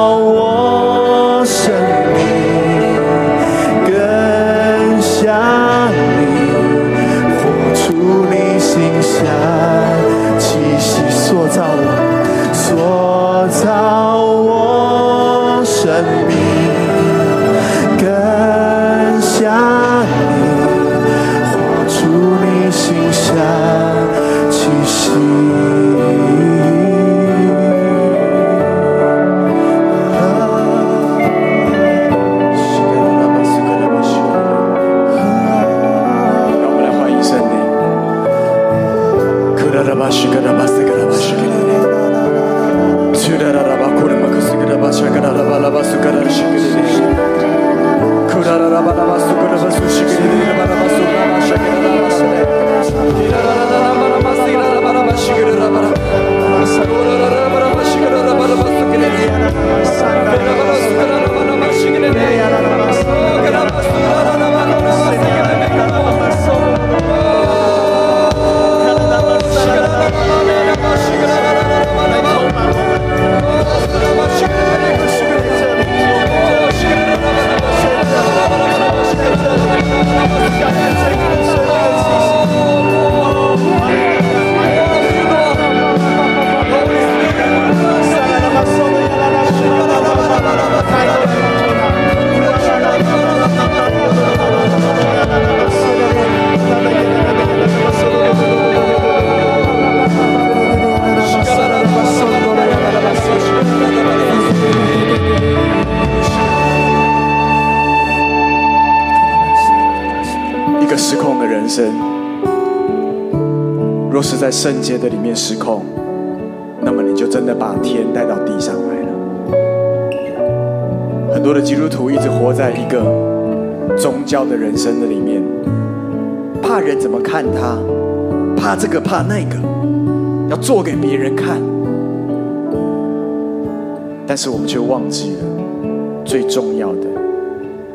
[134.33, 137.01] 但是我们却忘记了，最重要的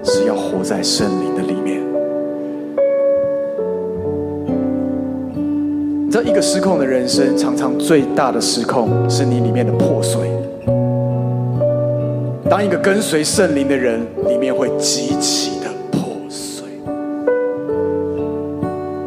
[0.05, 1.83] 是要活在圣灵的里面。
[6.07, 10.31] 你知道，一个失控的人生，常常最大的失控是你里面的破碎。
[12.49, 16.69] 当一个跟随圣灵的人，里面会极其的破碎。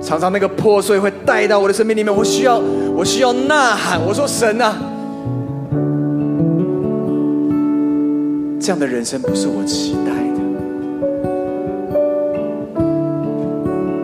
[0.02, 2.60] 常常那个破碎会带到我的生命里面，我需要，
[2.94, 3.98] 我需要呐喊。
[4.06, 4.76] 我说：“神啊，
[8.62, 10.40] 这样的人生不是我期待的。”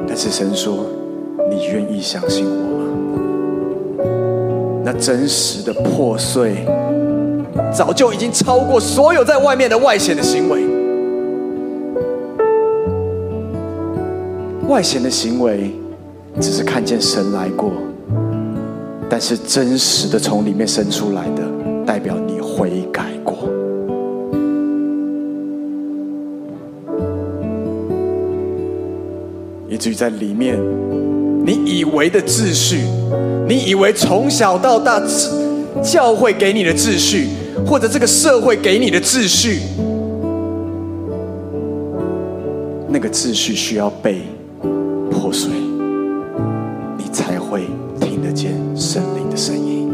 [0.07, 0.87] 但是神说
[1.47, 2.85] ：“你愿意相信我吗？”
[4.83, 6.65] 那真实的破碎，
[7.71, 10.65] 早就已经超过所有在外面的外显的行为。
[14.67, 15.71] 外显的行为，
[16.39, 17.71] 只是看见神来过，
[19.07, 21.43] 但是真实的从里面生出来的，
[21.85, 23.06] 代表你悔改
[29.77, 30.57] 以至于在里面，
[31.45, 32.79] 你以为的秩序，
[33.47, 34.99] 你以为从小到大
[35.83, 37.27] 教会给你的秩序，
[37.63, 39.59] 或者这个社会给你的秩序，
[42.89, 44.23] 那个秩序需要被
[45.11, 45.51] 破碎，
[46.97, 47.67] 你才会
[47.99, 49.87] 听得见圣灵的声音。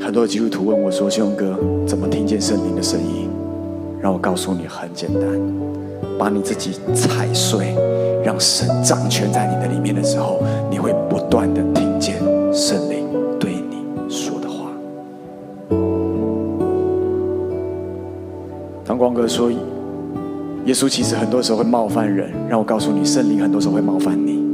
[0.00, 3.28] 很多基督徒问我说：“兄哥，怎么听见圣灵的声音？”
[4.00, 5.22] 让我告诉你，很简单。
[6.18, 7.74] 把你自己踩碎，
[8.24, 12.16] 让神掌权在你的里面的时候，你会不断的听见
[12.52, 13.06] 圣灵
[13.38, 13.76] 对你
[14.08, 14.70] 说的话。
[18.84, 19.50] 当光哥说，
[20.64, 24.44] 耶稣其实很多时候会冒犯人，让我告诉你，圣灵很多时候会冒犯你。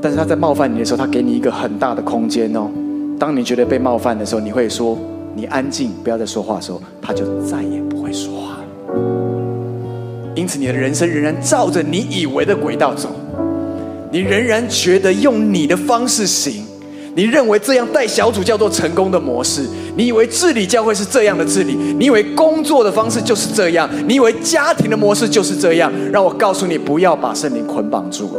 [0.00, 2.68] 但是他在冒犯你的时候，他给你一个很大的空间哦。
[3.18, 4.96] 当你觉得被冒犯的时候，你会说
[5.34, 7.75] ：“你安静，不要再说话的时候，他就再也。”
[10.46, 13.08] 因此，你的人生仍然照着你以为的轨道走，
[14.12, 16.64] 你仍然觉得用你的方式行，
[17.16, 19.66] 你认为这样带小组叫做成功的模式，
[19.96, 25.92] 你以为治理教会是这样的治理，你以为工作的方式就是这样，你以为家庭的模式就是这样。
[26.12, 28.30] 让我告诉你，不要把圣灵捆绑住。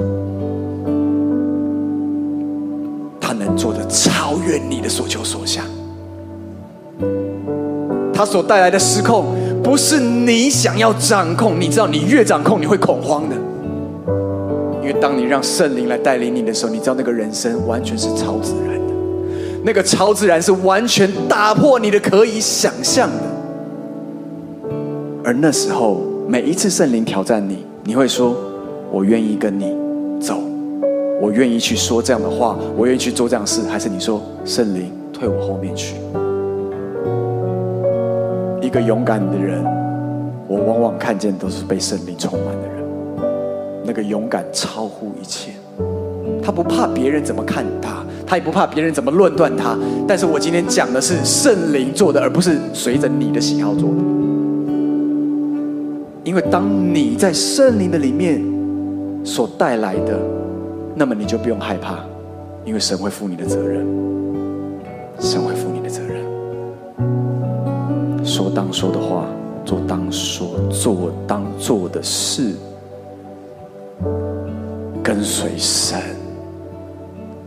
[3.20, 5.66] 他能做的超越你的所求所想。
[8.14, 9.26] 他所带来的失控，
[9.68, 13.36] 不是你想要掌控，你知道，你越掌控，你会恐慌的。
[14.82, 18.94] 因为当你让圣灵来带领你的时候，你知道那个人生完全是超自然的，
[19.66, 23.24] 那个超自然是完全打破你的可以想象的。
[25.26, 28.38] 而那时候，每一次圣灵挑战你，你会说
[28.90, 29.76] ：“我愿意跟你
[30.18, 30.36] 走，
[31.22, 35.96] 我愿意去说这样的话，我愿意去做这样的事。”还是你说：“圣灵，退我后面去。”
[38.80, 39.64] 勇敢的人，
[40.48, 42.78] 我往往看见都是被圣灵充满的人。
[43.86, 45.52] 那个勇敢超乎一切，
[46.44, 49.78] 他不怕别人怎么看他，他也不怕别人怎么论断他。
[50.08, 53.98] 但是我今天讲的是圣灵做的，而不是随着你的喜好做的。
[56.24, 58.44] 因为当你在圣灵的里面
[59.24, 60.20] 所带来的，
[60.94, 62.00] 那么你就不用害怕，
[62.66, 63.86] 因为神会负你的责任，
[65.20, 65.67] 神会负。
[68.58, 69.28] 当说的话，
[69.64, 72.56] 做当说做当做的事。
[75.04, 76.02] 跟随神，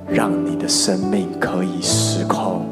[0.07, 2.65] 让你的生命可以失控，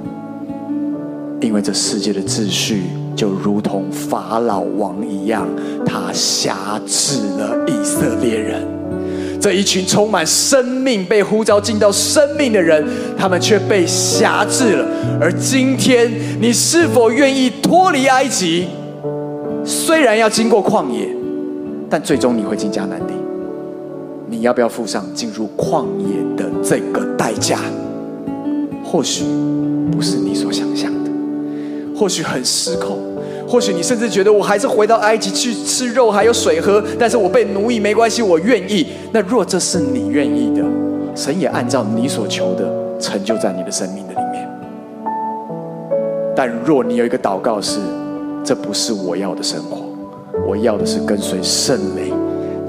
[1.41, 2.85] 因为这世界的秩序
[3.17, 5.45] 就如同法老王一样，
[5.85, 8.78] 他辖制了以色列人。
[9.41, 12.85] 这一群充满生命、被呼召进到生命的人，
[13.17, 14.87] 他们却被挟制了。
[15.21, 16.11] 而今天，
[16.41, 18.67] 你是否愿意脱离埃及？
[19.65, 21.09] 虽然要经过旷野，
[21.89, 23.15] 但最终你会进迦南地。
[24.31, 27.59] 你要不要付上进入旷野的这个代价？
[28.85, 29.25] 或许
[29.93, 31.11] 不是你所想象的，
[31.95, 32.99] 或许很失控，
[33.49, 38.87] 或许你甚至觉得我还是回到埃及去吃肉还有水喝，但是我被奴役没关系，我愿意。
[39.11, 40.63] 那若这是你愿意的，
[41.15, 42.71] 神也按照你所求的
[43.01, 44.49] 成就在你的生命的里面。
[46.37, 47.81] 但若你有一个祷告是，
[48.45, 49.79] 这不是我要的生活，
[50.47, 52.15] 我要的是跟随圣灵。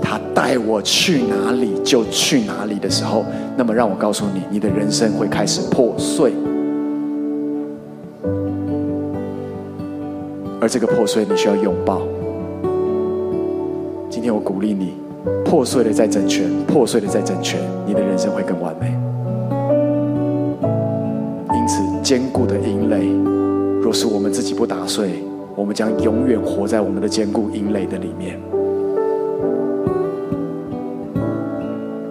[0.01, 3.26] 他带我去哪里就去哪里的时候，
[3.57, 6.34] 那么让我告诉你，你的人生会开始破碎，
[10.69, 12.03] 而这个破碎你需要拥抱。
[14.07, 14.93] 今天我鼓励你，
[15.43, 18.95] 破碎的再整全，破碎的再整全，你的人生会更完美。
[21.57, 23.07] 因此，坚固的营垒，
[23.81, 25.23] 若是我们自己不打碎，
[25.55, 28.39] 我们将永远活在我们的坚固营垒的里面。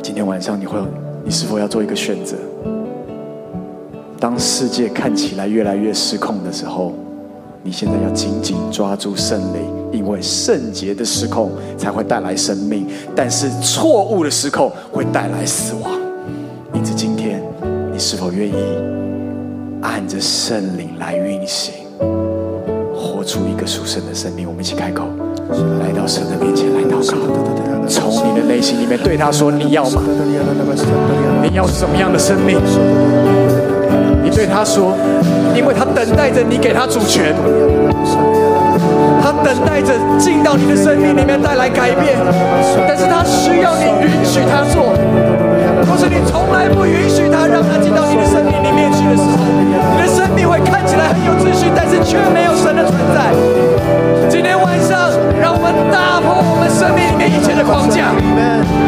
[0.02, 0.80] 今天晚上你会，
[1.24, 2.34] 你是否要做一个选择？
[4.18, 6.92] 当世界看起来越来越失控的时候，
[7.62, 9.62] 你现在要紧紧抓住圣灵，
[9.92, 15.90] 因为圣洁的失控才会带来生命，但是错误的失控会带来死亡。
[16.72, 17.42] 因此，今天
[17.92, 18.54] 你是否愿意
[19.82, 21.74] 按着圣灵来运行，
[22.94, 24.48] 活出一个属神的生命？
[24.48, 25.04] 我们一起开口，
[25.80, 27.16] 来到神的面前来祷告。
[27.88, 30.02] 从你的内心里面对他说：“你要吗？
[31.42, 32.58] 你要什么样的生命？”
[34.22, 34.96] 你对他说
[35.54, 37.34] ：“因为他等待着你给他主权，
[39.22, 42.16] 他等待着进到你的生命里面带来改变，
[42.86, 44.94] 但是他需要你允许他做。
[45.98, 49.42] 是你从来不允许他，让他进到你的生命里面去的时候，
[49.98, 53.34] 你的生命会看起来很有秩序，但是却没有神的存在。
[54.30, 55.10] 今天晚上，
[55.42, 58.14] 让我们打破我们生命里面一切的框架，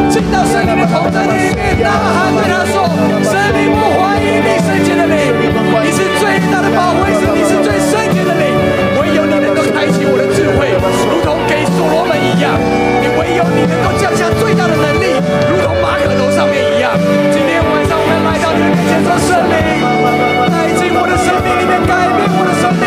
[0.07, 2.87] 进到圣灵的同在里面，呐喊对他说：
[3.27, 5.35] 圣灵不怀疑你圣洁的灵，
[5.83, 8.55] 你是最大的保惠师，你是最圣洁的灵，
[9.03, 10.79] 唯有你能够开启我的智慧，
[11.11, 11.30] 如同
[11.67, 12.55] 所罗门一样，
[13.01, 15.19] 你唯有你能够降下最大的能力，
[15.49, 16.97] 如同马可楼上面一样。
[17.33, 19.55] 今天晚上我们来到你的面前，说圣灵
[20.51, 22.85] 带进我的生命里面，改变我的生命，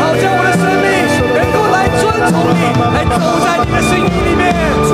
[0.00, 0.86] 好叫我的生命
[1.34, 1.82] 能够来。
[2.02, 2.60] 遵从你，
[2.94, 4.40] 来走在你的心意里面。
[4.86, 4.90] 遵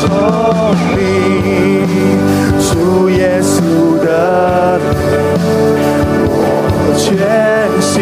[0.00, 0.04] 从
[0.96, 0.98] 你，
[2.62, 2.70] 主
[3.10, 3.54] 耶稣
[4.04, 4.80] 的，
[6.26, 6.30] 我
[6.96, 7.04] 全
[7.80, 7.94] 心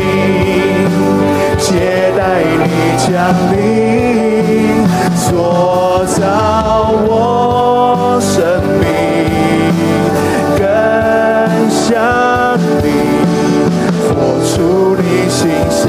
[1.66, 2.64] 接待你
[2.98, 3.08] 降
[3.50, 4.84] 临，
[5.16, 5.24] 塑
[6.04, 6.20] 造
[7.06, 8.36] 我生
[8.78, 8.84] 命，
[10.58, 10.60] 更
[11.70, 11.82] 像
[12.82, 12.86] 你，
[14.12, 14.14] 活
[14.44, 14.54] 出
[15.00, 15.82] 你形象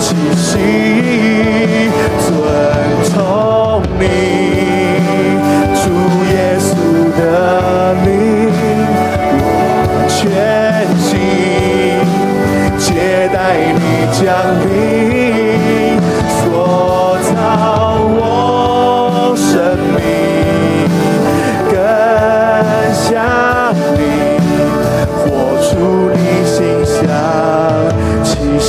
[0.00, 0.04] 气
[0.34, 1.25] 息。
[14.18, 14.24] 降
[14.62, 16.40] 临，塑
[17.20, 17.34] 造
[18.16, 19.98] 我生命，
[21.68, 21.76] 更
[22.94, 23.04] 想
[23.94, 24.00] 你，
[25.20, 25.24] 活
[25.60, 25.68] 出
[26.14, 26.16] 你
[26.46, 26.56] 心
[26.86, 26.96] 香
[28.24, 28.28] 气
[28.58, 28.64] 息。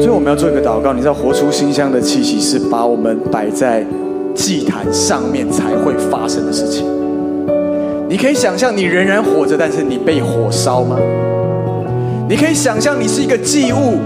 [0.00, 3.86] 所以我们要做一个祷告，你知道，活出心香的气息，是把我们摆在
[4.34, 6.84] 祭坛上面才会发生的事情。
[8.08, 10.96] 你可以想象，你仍然活着，但是你被火烧吗？
[12.26, 13.98] 你可以想象你是一个祭物，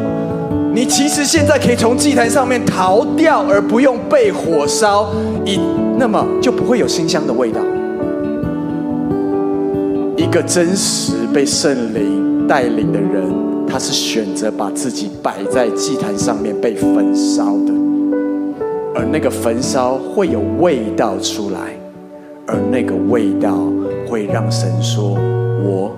[0.75, 5.09] 你其实现在可以从祭坛上面逃掉，而不用被火烧，
[5.45, 5.61] 以
[5.97, 7.61] 那么就不会有馨香的味道。
[10.17, 13.23] 一个真实被圣灵带领的人，
[13.69, 17.73] 他是选择把自己摆在祭坛上面被焚烧的，
[18.97, 21.79] 而那个焚烧会有味道出来，
[22.47, 23.57] 而那个味道
[24.09, 25.17] 会让神说
[25.65, 25.93] ：“我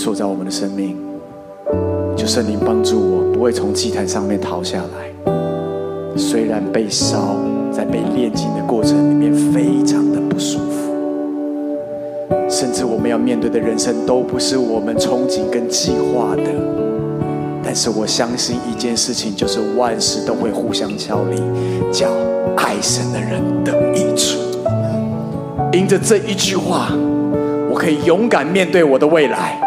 [0.00, 0.96] 塑造我们的生命，
[2.16, 7.36] 求圣灵帮助我不会从祭坛上面逃下来，虽然被烧，
[7.70, 10.90] 在被炼金的过程里面非常的不舒服，
[12.48, 16.44] 甚至我们要面对的人生都不是我们憧憬跟计划的。
[17.62, 21.36] 但是我相信一件事情，就是万事都会互相效力，
[21.92, 22.08] 叫
[22.56, 24.38] 爱神的人得益处。
[25.74, 26.90] 因着这一句话，
[27.70, 29.60] 我可以勇敢面对我的未来，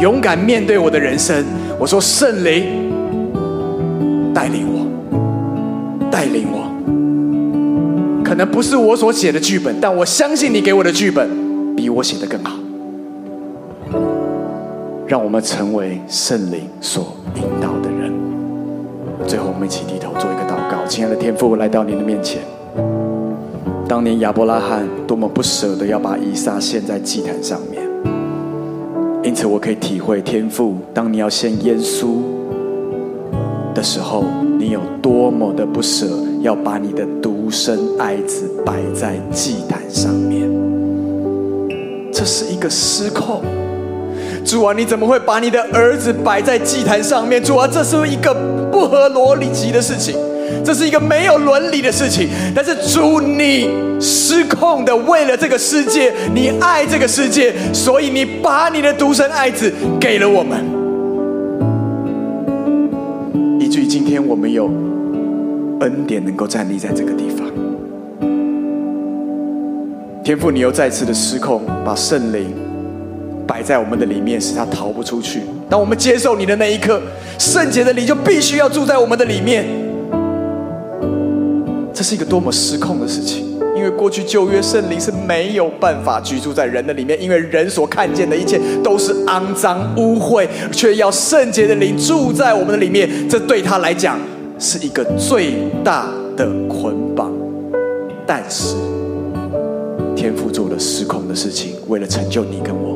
[0.00, 1.44] 勇敢面对我的人生。
[1.78, 2.92] 我说圣灵
[4.32, 4.86] 带领我，
[6.10, 6.64] 带领我。
[8.24, 11.28] 可能不是我所写的剧本，但我相信你给我的剧本
[11.76, 12.58] 比我写的更好。
[15.06, 18.12] 让我们成为圣灵所引导的人。
[19.26, 20.84] 最后，我们一起低头做一个祷告。
[20.86, 22.40] 亲爱的天父，来到您的面前。
[23.86, 27.73] 当年亚伯拉罕多么不舍得要把以撒献在祭坛上面，
[29.24, 32.18] 因此我可以体会天父，当你要献耶稣
[33.74, 34.24] 的时候，
[34.58, 36.06] 你有多么的不舍，
[36.42, 37.34] 要把你的独。
[37.50, 40.50] 生爱子摆在祭坛上面，
[42.12, 43.42] 这是一个失控。
[44.44, 47.40] 主啊，你怎么会把你的儿子摆在祭坛上面？
[47.40, 48.34] 主啊，这是一个
[48.72, 50.16] 不合逻辑的事情，
[50.62, 52.28] 这是一个没有伦理的事情。
[52.54, 60.64] 但是主，你失控的为了这个世界，你爱这个世界，所以你把你的独生爱子给了我们，
[63.58, 64.70] 以至于今天我们有。
[65.80, 67.46] 恩典能够站立在这个地方，
[70.22, 72.54] 天父，你又再次的失控，把圣灵
[73.46, 75.42] 摆在我们的里面，使他逃不出去。
[75.68, 77.02] 当我们接受你的那一刻，
[77.38, 79.66] 圣洁的灵就必须要住在我们的里面。
[81.94, 83.44] 这是一个多么失控的事情！
[83.76, 94.18] 因为过去旧约圣灵是没有办法居住在人的里面，因为人所看见的一切都是肮脏污秽，却要圣洁的灵住在我们的里面，这对他来讲。
[94.56, 96.06] 是一个最大
[96.36, 97.32] 的捆绑，
[98.24, 98.76] 但是
[100.14, 102.93] 天父做了失控的事情，为了成就你跟我，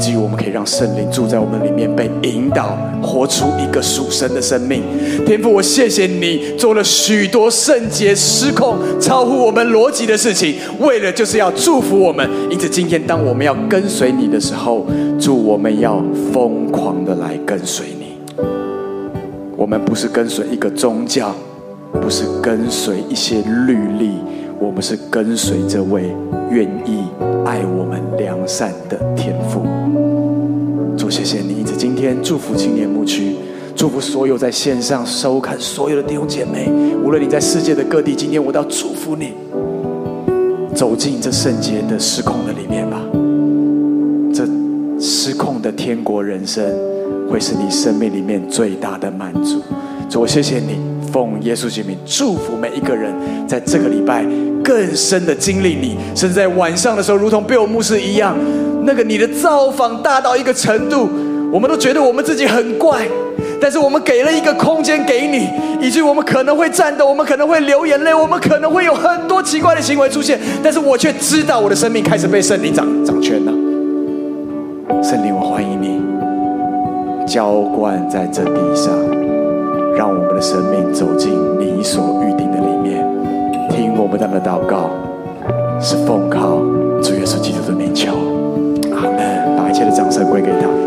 [0.00, 4.82] 至于我们可以让圣灵住在我们里面，被引导活出一个属神的生命。
[5.26, 12.28] 天父，我谢谢你做了许多圣洁、失控、超乎我们逻辑的事情，为了就是要祝福我们。
[12.50, 14.86] 因此，今天当我们要跟随你的时候，
[15.20, 16.02] 祝我们要
[16.32, 18.18] 疯狂的来跟随你。
[19.56, 21.34] 我们不是跟随一个宗教，
[22.00, 24.12] 不是跟随一些律例，
[24.58, 26.04] 我们是跟随这位
[26.50, 27.04] 愿意
[27.44, 29.79] 爱我们良善的天父。
[31.10, 33.34] 谢谢你，因此今天祝福青年牧区，
[33.74, 36.70] 祝福所有在线上收看所有的弟兄姐妹，
[37.04, 39.32] 无论你在世界的各地，今天我都要祝福你，
[40.74, 43.02] 走进这圣洁的失控的里面吧，
[44.32, 44.46] 这
[45.00, 46.64] 失控的天国人生。
[47.30, 49.62] 会是你生命里面最大的满足。
[50.08, 50.80] 主，我谢谢你，
[51.12, 53.14] 奉耶稣之名祝福每一个人，
[53.46, 54.26] 在这个礼拜
[54.62, 58.36] 更深的经历你，甚至在晚上的时候，如同贝尔牧师一样，
[58.84, 61.08] 那个你的造访大到一个程度，
[61.52, 63.06] 我们都觉得我们自己很怪，
[63.60, 65.48] 但是我们给了一个空间给你，
[65.80, 73.52] 以至于我们可能会颤抖，我们可能会流眼泪，我们可能会有很多奇怪的行为出现，但是我却知道我的生命开始被圣灵掌掌权了。
[75.02, 76.00] 圣灵，我欢迎你。
[77.26, 78.92] 浇灌在这地上，
[79.96, 81.30] 让我们的生命走进
[81.60, 82.58] 你所预定的
[84.00, 84.88] 我们不断的祷告，
[85.78, 86.56] 是奉靠
[87.02, 88.12] 主耶稣基督的名求，
[88.94, 89.56] 阿门。
[89.58, 90.79] 把一切的掌声归给他。